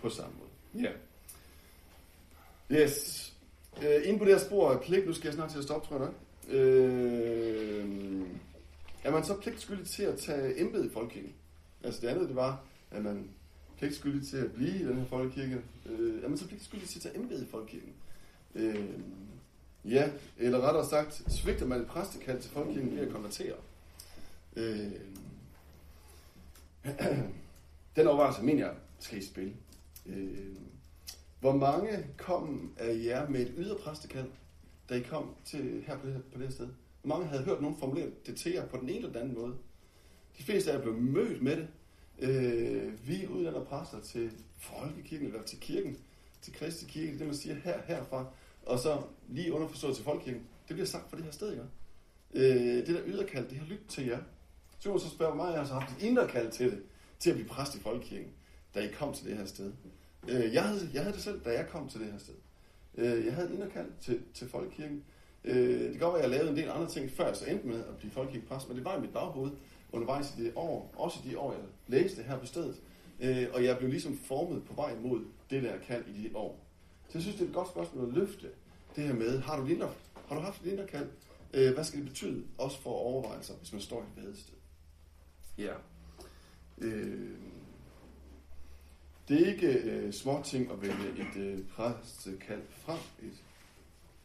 på 0.01 0.09
samme 0.09 0.33
måde. 0.39 0.83
Ja. 0.83 0.91
Yeah. 0.91 2.83
Yes. 2.83 3.33
Øh, 3.83 4.01
inde 4.07 4.19
på 4.19 4.25
det 4.25 4.33
her 4.33 4.45
spor 4.45 4.71
af 4.71 4.81
pligt, 4.81 5.05
nu 5.05 5.13
skal 5.13 5.27
jeg 5.27 5.33
snart 5.33 5.51
til 5.51 5.57
at 5.57 5.63
stoppe, 5.63 5.87
tror 5.87 5.97
jeg 5.97 6.05
nok. 6.05 6.15
Uh, 6.47 6.55
er 9.03 9.11
man 9.11 9.23
så 9.23 9.37
pligtskyldig 9.41 9.87
til 9.87 10.03
at 10.03 10.19
tage 10.19 10.61
embed 10.61 10.85
i 10.85 10.93
folkekirken? 10.93 11.33
Altså 11.83 12.01
det 12.01 12.07
andet, 12.07 12.27
det 12.27 12.35
var, 12.35 12.63
at 12.91 13.03
man 13.03 13.29
pligtskyldig 13.77 14.27
til 14.27 14.37
at 14.37 14.51
blive 14.51 14.75
i 14.75 14.85
den 14.85 14.97
her 14.97 15.05
folkekirke. 15.05 15.61
Øh, 15.85 16.23
er 16.23 16.27
man 16.27 16.37
så 16.37 16.47
pligtskyldig 16.47 16.89
til 16.89 16.99
at 16.99 17.03
tage 17.03 17.15
embed 17.15 17.43
i 17.43 17.47
folkekirken? 17.51 17.93
Øh, 18.55 18.89
ja, 19.85 20.09
eller 20.37 20.61
rettere 20.61 20.85
sagt, 20.85 21.33
svigter 21.33 21.65
man 21.65 21.81
et 21.81 21.87
præstekald 21.87 22.41
til 22.41 22.51
folkekirken 22.51 22.95
ved 22.95 23.07
at 23.07 23.13
konvertere? 23.13 23.55
Øh, 24.55 24.91
den 27.95 28.07
overvejelse, 28.07 28.43
mener 28.43 28.65
jeg, 28.65 28.75
skal 28.99 29.17
I 29.17 29.25
spille. 29.25 29.53
Øh, 30.05 30.55
hvor 31.39 31.55
mange 31.55 32.05
kom 32.17 32.73
af 32.77 33.01
jer 33.05 33.29
med 33.29 33.41
et 33.41 33.53
ydre 33.57 33.75
præstekald, 33.75 34.29
da 34.89 34.95
I 34.95 35.01
kom 35.01 35.35
til 35.45 35.83
her 35.87 35.97
på 35.97 36.07
det, 36.07 36.23
på 36.33 36.39
det 36.39 36.47
her 36.47 36.53
sted? 36.53 36.67
Hvor 37.01 37.15
mange 37.15 37.27
havde 37.27 37.43
hørt 37.43 37.61
nogen 37.61 37.77
formulere 37.77 38.09
det 38.25 38.35
til 38.35 38.51
jer 38.51 38.67
på 38.67 38.77
den 38.77 38.89
ene 38.89 38.97
eller 38.97 39.11
den 39.11 39.21
anden 39.21 39.39
måde? 39.39 39.55
De 40.37 40.43
fleste 40.43 40.71
af 40.71 40.75
jer 40.75 40.81
blev 40.81 40.93
mødt 40.93 41.41
med 41.41 41.57
det. 41.57 41.67
Øh, 42.19 43.07
vi 43.07 43.27
uddanner 43.27 43.63
præster 43.63 43.99
til 43.99 44.31
folkekirken, 44.57 45.27
eller 45.27 45.43
til 45.43 45.59
kirken, 45.59 45.97
til 46.41 46.53
Kristi 46.53 46.85
kirke, 46.85 47.19
det 47.19 47.27
man 47.27 47.35
siger 47.35 47.55
her, 47.55 47.81
herfra, 47.87 48.25
og 48.65 48.79
så 48.79 49.01
lige 49.29 49.53
underforstået 49.53 49.95
til 49.95 50.03
folkekirken. 50.03 50.41
Det 50.67 50.75
bliver 50.75 50.85
sagt 50.85 51.09
fra 51.09 51.17
det 51.17 51.25
her 51.25 51.31
sted, 51.31 51.51
ikke? 51.51 51.63
Øh, 52.33 52.87
det 52.87 52.87
der 52.87 53.01
yderkald, 53.05 53.49
det 53.49 53.57
har 53.57 53.65
lyttet 53.65 53.87
til 53.87 54.05
jer. 54.05 54.19
Så 54.79 54.89
må 54.89 54.99
så 54.99 55.09
spørge 55.09 55.35
mig, 55.35 55.51
jeg 55.51 55.59
har 55.59 55.67
så 55.67 55.73
haft 55.73 55.97
et 55.97 56.03
indre 56.03 56.27
kald 56.27 56.51
til 56.51 56.71
det, 56.71 56.83
til 57.19 57.29
at 57.29 57.35
blive 57.35 57.49
præst 57.49 57.75
i 57.75 57.79
folkekirken 57.79 58.31
da 58.75 58.79
I 58.79 58.87
kom 58.87 59.13
til 59.13 59.25
det 59.25 59.37
her 59.37 59.45
sted. 59.45 59.71
Øh, 60.27 60.53
jeg, 60.53 60.63
havde, 60.63 60.89
jeg 60.93 61.01
havde 61.01 61.15
det 61.15 61.23
selv, 61.23 61.41
da 61.45 61.49
jeg 61.49 61.67
kom 61.67 61.89
til 61.89 61.99
det 61.99 62.11
her 62.11 62.19
sted. 62.19 62.33
Øh, 62.97 63.25
jeg 63.25 63.33
havde 63.33 63.53
inderkald 63.53 63.91
til, 64.01 64.21
til 64.33 64.49
folkekirken. 64.49 65.03
Øh, 65.43 65.79
det 65.79 65.91
kan 65.91 65.99
godt 65.99 66.13
være, 66.13 66.23
at 66.23 66.29
jeg 66.29 66.37
lavede 66.37 66.49
en 66.49 66.57
del 66.57 66.69
andre 66.69 66.89
ting, 66.89 67.11
før 67.11 67.27
jeg 67.27 67.35
så 67.35 67.45
endte 67.45 67.67
med 67.67 67.79
at 67.79 67.97
blive 67.97 68.11
folkekirkepræst, 68.11 68.67
men 68.67 68.77
det 68.77 68.85
var 68.85 68.97
i 68.97 69.01
mit 69.01 69.13
baghoved 69.13 69.51
undervejs 69.91 70.33
i 70.37 70.43
det 70.43 70.51
år, 70.55 70.93
også 70.97 71.19
i 71.25 71.29
de 71.29 71.39
år, 71.39 71.53
jeg 71.53 71.61
læste 71.87 72.23
her 72.23 72.39
på 72.39 72.45
stedet. 72.45 72.81
Øh, 73.19 73.47
og 73.53 73.63
jeg 73.63 73.77
blev 73.77 73.89
ligesom 73.89 74.17
formet 74.17 74.63
på 74.63 74.73
vej 74.73 74.95
mod 74.95 75.25
det 75.49 75.63
der 75.63 75.77
kald 75.77 76.05
i 76.07 76.23
de 76.23 76.37
år. 76.37 76.59
Så 77.07 77.11
jeg 77.13 77.21
synes, 77.21 77.37
det 77.37 77.43
er 77.43 77.47
et 77.47 77.55
godt 77.55 77.69
spørgsmål 77.69 78.07
at 78.07 78.13
løfte 78.13 78.49
det 78.95 79.03
her 79.03 79.13
med, 79.13 79.39
har 79.39 79.59
du, 79.59 79.65
linder, 79.65 79.89
har 80.27 80.35
du 80.35 80.41
haft 80.41 80.65
et 80.65 80.71
inderkald? 80.71 81.09
Øh, 81.53 81.73
hvad 81.73 81.83
skal 81.83 81.99
det 81.99 82.07
betyde? 82.07 82.43
Også 82.57 82.81
for 82.81 82.89
overvejelser, 82.89 83.53
hvis 83.53 83.71
man 83.71 83.81
står 83.81 84.01
i 84.01 84.19
et 84.19 84.25
vadested. 84.25 84.53
Ja. 85.57 85.73
Øh, 86.77 87.29
det 89.27 89.41
er 89.41 89.53
ikke 89.53 89.67
øh, 89.67 90.13
små 90.13 90.41
ting 90.45 90.71
at 90.71 90.81
vælge 90.81 91.09
et 91.17 91.41
øh, 91.41 91.59
præstekald 91.67 92.61
frem, 92.69 92.99
et 93.23 93.43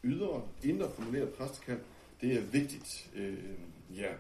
ydre, 0.04 0.42
indre 0.62 0.90
formuleret 0.90 1.28
præstekald. 1.28 1.80
Det 2.20 2.36
er 2.36 2.40
vigtigt. 2.40 3.10
Øh, 3.14 3.38
ja. 3.96 4.12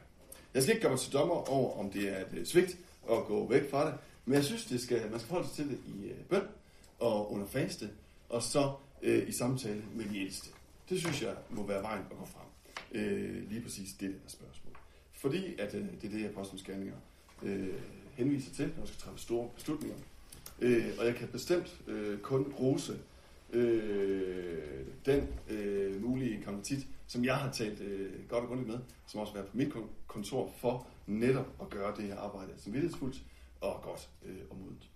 Jeg 0.54 0.62
skal 0.62 0.74
ikke 0.74 0.82
gøre 0.82 0.92
mig 0.92 1.00
til 1.00 1.12
dommer 1.12 1.50
over, 1.50 1.78
om 1.78 1.90
det 1.90 2.08
er 2.08 2.20
et 2.20 2.32
øh, 2.32 2.46
svigt 2.46 2.78
at 3.10 3.24
gå 3.24 3.48
væk 3.48 3.70
fra 3.70 3.86
det, 3.86 3.94
men 4.24 4.34
jeg 4.34 4.44
synes, 4.44 4.64
det 4.64 4.80
skal, 4.80 5.10
man 5.10 5.20
skal 5.20 5.30
holde 5.30 5.48
sig 5.48 5.56
til 5.56 5.68
det 5.68 5.78
i 5.86 6.08
øh, 6.08 6.16
bøn 6.28 6.42
og 6.98 7.32
under 7.32 7.46
faste, 7.46 7.90
og 8.28 8.42
så 8.42 8.72
øh, 9.02 9.28
i 9.28 9.32
samtale 9.32 9.82
med 9.94 10.04
de 10.04 10.20
ældste. 10.20 10.50
Det 10.88 11.00
synes 11.00 11.22
jeg 11.22 11.34
må 11.50 11.66
være 11.66 11.82
vejen 11.82 12.04
at 12.10 12.18
gå 12.18 12.24
frem. 12.26 12.46
Øh, 12.92 13.50
lige 13.50 13.60
præcis 13.60 13.92
det 13.92 14.10
der 14.10 14.28
spørgsmål. 14.28 14.76
Fordi 15.12 15.54
at 15.58 15.74
øh, 15.74 15.84
det 16.02 16.04
er 16.04 16.18
det, 16.18 16.28
apostlenes 16.28 16.62
gerninger 16.62 16.96
øh, 17.42 17.68
henviser 18.20 18.54
til, 18.54 18.68
når 18.68 18.76
man 18.78 18.86
skal 18.86 19.00
træffe 19.00 19.20
store 19.20 19.48
beslutninger. 19.54 19.96
Øh, 20.60 20.86
og 20.98 21.06
jeg 21.06 21.14
kan 21.14 21.28
bestemt 21.28 21.80
øh, 21.86 22.18
kun 22.20 22.54
rose 22.60 22.98
øh, 23.52 24.86
den 25.06 25.28
øh, 25.48 26.02
mulige 26.02 26.42
konvertit, 26.44 26.86
som 27.06 27.24
jeg 27.24 27.36
har 27.36 27.52
talt 27.52 27.80
øh, 27.80 28.28
godt 28.28 28.42
og 28.42 28.48
grundigt 28.48 28.68
med, 28.68 28.78
som 29.06 29.20
også 29.20 29.32
har 29.32 29.40
været 29.40 29.50
på 29.50 29.56
mit 29.56 29.72
kontor 30.06 30.54
for 30.56 30.86
netop 31.06 31.46
at 31.60 31.70
gøre 31.70 31.96
det 31.96 32.04
her 32.04 32.16
arbejde 32.16 32.52
som 32.56 32.72
vidtighedsfuldt 32.72 33.22
og 33.60 33.80
godt 33.82 34.08
øh, 34.24 34.40
og 34.50 34.56
modigt. 34.56 34.90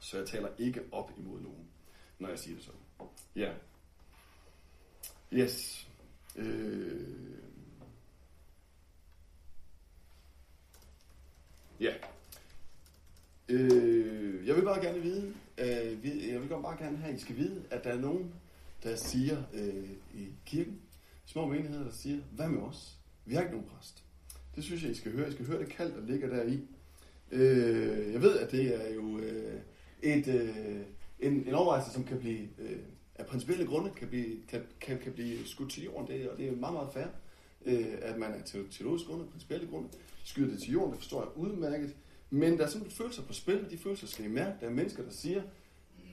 Så 0.00 0.18
jeg 0.18 0.26
taler 0.26 0.48
ikke 0.58 0.80
op 0.92 1.12
imod 1.18 1.40
nogen, 1.40 1.68
når 2.18 2.28
jeg 2.28 2.38
siger 2.38 2.56
det 2.56 2.64
sådan. 2.64 2.80
Ja. 3.36 3.52
Yes. 5.32 5.88
Øh. 6.36 7.36
Ja. 11.80 11.94
Øh, 13.48 14.46
jeg 14.46 14.56
vil 14.56 14.62
bare 14.62 14.84
gerne 14.84 15.02
vide, 15.02 15.34
øh, 15.58 16.28
jeg 16.32 16.40
vil 16.40 16.48
bare 16.48 16.84
gerne 16.84 16.96
have, 16.96 17.12
at 17.12 17.18
I 17.18 17.22
skal 17.22 17.36
vide, 17.36 17.62
at 17.70 17.84
der 17.84 17.90
er 17.90 18.00
nogen, 18.00 18.34
der 18.82 18.96
siger 18.96 19.42
øh, 19.54 19.90
i 20.14 20.28
kirken, 20.46 20.80
små 21.26 21.46
menigheder, 21.46 21.84
der 21.84 21.92
siger, 21.92 22.18
hvad 22.32 22.48
med 22.48 22.62
os? 22.62 22.96
Vi 23.24 23.34
har 23.34 23.40
ikke 23.40 23.54
nogen 23.54 23.68
præst. 23.68 24.04
Det 24.56 24.64
synes 24.64 24.82
jeg, 24.82 24.90
I 24.90 24.94
skal 24.94 25.12
høre. 25.12 25.28
I 25.28 25.32
skal 25.32 25.46
høre 25.46 25.58
det 25.58 25.68
kald, 25.68 25.92
der 25.92 26.06
ligger 26.06 26.28
deri. 26.28 26.60
Øh, 27.32 28.12
jeg 28.12 28.22
ved, 28.22 28.38
at 28.38 28.52
det 28.52 28.86
er 28.86 28.94
jo 28.94 29.18
øh, 29.18 29.60
et, 30.02 30.28
øh, 30.28 30.80
en, 31.20 31.32
en 31.48 31.54
overvejelse, 31.54 31.90
som 31.90 32.04
kan 32.04 32.18
blive, 32.18 32.48
øh, 32.58 32.78
af 33.14 33.26
principielle 33.26 33.66
grunde, 33.66 33.90
kan 33.90 34.08
blive, 34.08 34.36
kan, 34.48 34.62
kan, 34.80 34.98
kan 34.98 35.12
blive 35.12 35.46
skudt 35.46 35.70
til 35.70 35.84
jorden. 35.84 36.08
Det, 36.08 36.30
og 36.30 36.38
det 36.38 36.48
er 36.48 36.56
meget, 36.56 36.74
meget 36.74 36.88
fair, 36.92 37.06
øh, 37.66 37.86
at 38.02 38.18
man 38.18 38.32
er 38.32 38.62
teologisk 38.70 39.06
grunde, 39.06 39.26
principielle 39.26 39.66
grunde, 39.66 39.88
skyder 40.24 40.50
det 40.50 40.58
til 40.58 40.72
jorden. 40.72 40.90
Det 40.90 40.98
forstår 40.98 41.20
jeg 41.20 41.36
udmærket. 41.36 41.96
Men 42.30 42.58
der 42.58 42.64
er 42.64 42.68
simpelthen 42.68 42.98
følelser 42.98 43.22
på 43.22 43.32
spil, 43.32 43.64
og 43.64 43.70
de 43.70 43.78
følelser 43.78 44.06
skal 44.06 44.24
I 44.24 44.28
mærke. 44.28 44.56
Der 44.60 44.66
er 44.66 44.70
mennesker, 44.70 45.02
der 45.02 45.10
siger, 45.10 45.42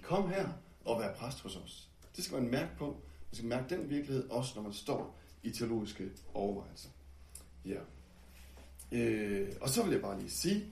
kom 0.02 0.30
her 0.30 0.49
og 0.86 0.99
vær 0.99 1.13
præst 1.13 1.41
hos 1.41 1.56
os. 1.56 1.89
Det 2.15 2.23
skal 2.23 2.41
man 2.41 2.52
mærke 2.52 2.71
på. 2.78 2.86
Man 2.86 3.34
skal 3.34 3.47
mærke 3.47 3.76
den 3.76 3.89
virkelighed, 3.89 4.30
også 4.30 4.52
når 4.56 4.63
man 4.63 4.73
står 4.73 5.19
i 5.43 5.52
teologiske 5.52 6.12
overvejelser. 6.34 6.89
Ja. 7.65 7.80
Øh, 8.91 9.49
og 9.62 9.69
så 9.69 9.84
vil 9.84 9.91
jeg 9.91 10.02
bare 10.02 10.19
lige 10.19 10.32
sige, 10.32 10.65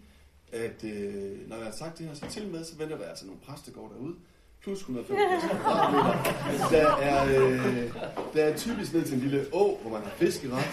at 0.52 0.84
øh, 0.84 1.50
når 1.50 1.56
jeg 1.56 1.66
har 1.66 1.72
sagt 1.72 1.98
det 1.98 2.08
her, 2.08 2.14
så 2.14 2.30
til 2.30 2.48
med, 2.48 2.64
så 2.64 2.78
venter 2.78 2.98
der 2.98 3.06
altså 3.06 3.26
nogle 3.26 3.42
præstegård 3.42 3.92
derude, 3.92 4.16
plus 4.64 4.80
150 4.80 5.44
kvadratmeter. 5.44 6.14
Altså, 6.50 6.68
der 6.72 6.96
er, 6.96 7.42
øh, 7.42 7.94
der 8.34 8.44
er 8.44 8.58
typisk 8.58 8.94
ned 8.94 9.04
til 9.04 9.14
en 9.14 9.20
lille 9.20 9.46
å, 9.52 9.78
hvor 9.82 9.92
man 9.92 10.02
har 10.02 10.12
fiskeret. 10.18 10.64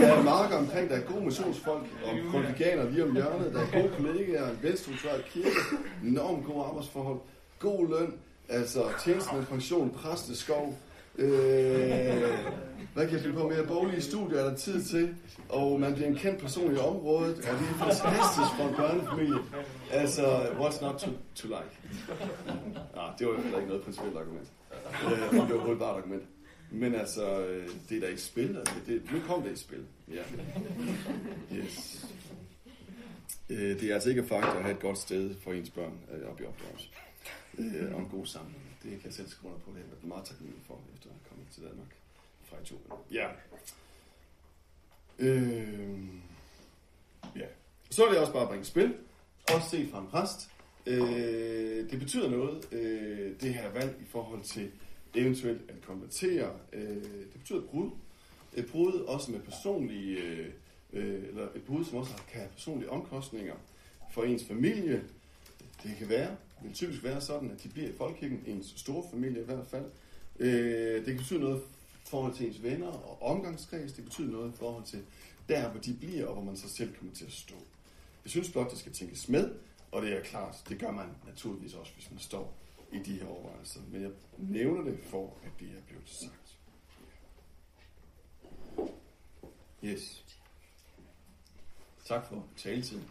Der 0.00 0.06
er 0.06 0.22
marker 0.22 0.56
omkring, 0.56 0.90
der 0.90 0.96
er 0.96 1.00
gode 1.00 1.24
missionsfolk 1.24 1.82
og 2.04 2.12
kolleganer 2.32 2.90
lige 2.90 3.04
om 3.04 3.12
hjørnet. 3.12 3.52
Der 3.54 3.60
er 3.60 3.82
gode 3.82 3.92
kollegaer, 3.96 4.50
en 4.50 4.58
velstruktureret 4.62 5.24
kirke, 5.24 5.50
enormt 6.04 6.46
gode 6.46 6.64
arbejdsforhold, 6.64 7.18
god 7.58 7.88
løn, 7.88 8.14
altså 8.48 8.82
tjeneste 9.04 9.30
pension, 9.50 9.90
præsteskov, 9.90 10.78
Øh, 11.18 12.22
hvad 12.94 13.06
kan 13.06 13.14
jeg 13.14 13.22
finde 13.22 13.36
på 13.36 13.48
mere? 13.48 13.66
Boglige 13.66 14.02
studier 14.02 14.38
er 14.38 14.48
der 14.50 14.56
tid 14.56 14.84
til, 14.84 15.14
og 15.48 15.80
man 15.80 15.94
bliver 15.94 16.08
en 16.08 16.14
kendt 16.14 16.40
person 16.40 16.74
i 16.74 16.78
området, 16.78 17.36
og 17.36 17.42
det 17.42 17.68
er 17.70 17.74
fantastisk 17.78 18.50
for 18.56 18.68
en 18.68 18.74
børnefamilie. 18.74 19.38
Altså, 19.92 20.22
what's 20.42 20.84
not 20.84 20.94
to, 20.94 21.10
to 21.34 21.48
like? 21.48 21.72
Ah, 22.96 23.18
det 23.18 23.26
var 23.26 23.32
jo 23.32 23.40
heller 23.40 23.58
ikke 23.58 23.68
noget 23.68 23.84
principielt 23.84 24.16
argument. 24.16 24.48
Øh, 25.04 25.32
det 25.48 25.54
var 25.54 25.68
jo 25.68 25.74
bare 25.74 25.94
et 25.94 25.98
argument. 25.98 26.22
Men 26.70 26.94
altså, 26.94 27.46
øh, 27.46 27.68
det 27.88 27.96
er 27.96 28.00
da 28.00 28.06
ikke 28.06 28.20
spil. 28.20 28.56
Altså, 28.56 28.74
det, 28.86 29.02
nu 29.12 29.18
kom 29.26 29.42
det 29.42 29.52
i 29.52 29.56
spil. 29.56 29.84
Ja. 30.08 30.22
Yes. 31.56 32.06
Øh, 33.50 33.80
det 33.80 33.90
er 33.90 33.94
altså 33.94 34.08
ikke 34.10 34.24
fakta 34.24 34.56
at 34.56 34.62
have 34.62 34.74
et 34.74 34.80
godt 34.80 34.98
sted 34.98 35.34
for 35.44 35.52
ens 35.52 35.70
børn 35.70 35.92
øh, 36.14 36.30
op 36.30 36.40
i 36.40 36.44
opdragelse. 36.44 36.88
Øh, 37.58 37.94
og 37.94 38.00
en 38.00 38.08
god 38.10 38.26
sammenhæng. 38.26 38.67
Det 38.82 38.90
kan 38.90 39.00
jeg 39.04 39.12
selv 39.12 39.28
skrive 39.28 39.52
under 39.52 39.64
på. 39.64 39.70
Det 39.70 39.78
har 39.78 39.96
jeg 40.02 40.08
meget 40.08 40.24
taknemmelig 40.24 40.62
for, 40.66 40.80
efter 40.94 41.08
at 41.08 41.14
have 41.14 41.28
kommet 41.28 41.46
til 41.50 41.62
Danmark 41.62 41.96
fra 42.44 42.56
Etiopien. 42.62 42.92
Ja. 43.10 43.28
Øh, 45.18 45.98
ja. 47.36 47.46
Så 47.90 48.04
er 48.04 48.12
jeg 48.12 48.20
også 48.20 48.32
bare 48.32 48.42
at 48.42 48.48
bringe 48.48 48.64
spil. 48.64 48.94
Også 49.54 49.70
se 49.70 49.88
fra 49.90 50.00
en 50.00 50.06
præst. 50.06 50.50
Øh, 50.86 51.90
det 51.90 51.98
betyder 51.98 52.30
noget, 52.30 52.72
øh, 52.72 53.40
det 53.40 53.54
her 53.54 53.70
valg 53.70 53.96
i 54.00 54.04
forhold 54.04 54.42
til 54.42 54.70
eventuelt 55.14 55.70
at 55.70 55.80
konvertere. 55.82 56.52
Øh, 56.72 57.02
det 57.02 57.36
betyder 57.38 57.60
brud. 57.60 57.90
Et 58.54 58.66
brud 58.70 58.92
også 58.92 59.32
med 59.32 59.40
personlige, 59.40 60.18
øh, 60.18 60.46
øh 60.92 61.28
eller 61.28 61.48
et 61.54 61.62
brud, 61.66 61.84
som 61.84 61.98
også 61.98 62.14
kan 62.28 62.40
have 62.40 62.50
personlige 62.50 62.90
omkostninger 62.90 63.54
for 64.10 64.22
ens 64.22 64.44
familie. 64.44 65.04
Det 65.82 65.96
kan 65.98 66.08
være, 66.08 66.36
vil 66.62 66.72
typisk 66.72 67.04
være 67.04 67.20
sådan, 67.20 67.50
at 67.50 67.62
de 67.62 67.68
bliver 67.68 67.88
i 67.88 67.92
folkekirken, 67.92 68.42
ens 68.46 68.74
store 68.76 69.04
familie 69.10 69.42
i 69.42 69.44
hvert 69.44 69.66
fald. 69.66 69.84
Øh, 70.38 70.96
det 70.96 71.06
kan 71.06 71.16
betyde 71.16 71.40
noget 71.40 71.62
i 72.04 72.08
forhold 72.10 72.34
til 72.34 72.46
ens 72.46 72.62
venner 72.62 72.86
og 72.86 73.22
omgangskreds. 73.22 73.92
Det 73.92 74.04
betyder 74.04 74.30
noget 74.30 74.54
i 74.54 74.56
forhold 74.56 74.84
til 74.84 75.04
der, 75.48 75.70
hvor 75.70 75.80
de 75.80 75.94
bliver, 75.94 76.26
og 76.26 76.34
hvor 76.34 76.42
man 76.42 76.56
så 76.56 76.68
selv 76.68 76.94
kommer 76.96 77.14
til 77.14 77.24
at 77.24 77.32
stå. 77.32 77.54
Jeg 78.24 78.30
synes 78.30 78.50
blot, 78.50 78.70
det 78.70 78.78
skal 78.78 78.92
tænkes 78.92 79.28
med, 79.28 79.54
og 79.92 80.02
det 80.02 80.12
er 80.16 80.22
klart, 80.22 80.64
det 80.68 80.78
gør 80.78 80.90
man 80.90 81.06
naturligvis 81.26 81.74
også, 81.74 81.92
hvis 81.94 82.10
man 82.10 82.20
står 82.20 82.54
i 82.92 82.98
de 82.98 83.12
her 83.12 83.26
overvejelser. 83.26 83.80
Men 83.92 84.02
jeg 84.02 84.10
nævner 84.38 84.82
det 84.82 84.98
for, 85.02 85.36
at 85.44 85.50
det 85.60 85.68
er 85.68 85.82
blevet 85.88 86.08
sagt. 86.08 86.58
Yes. 89.84 90.24
Tak 92.04 92.26
for 92.28 92.46
taletiden. 92.56 93.04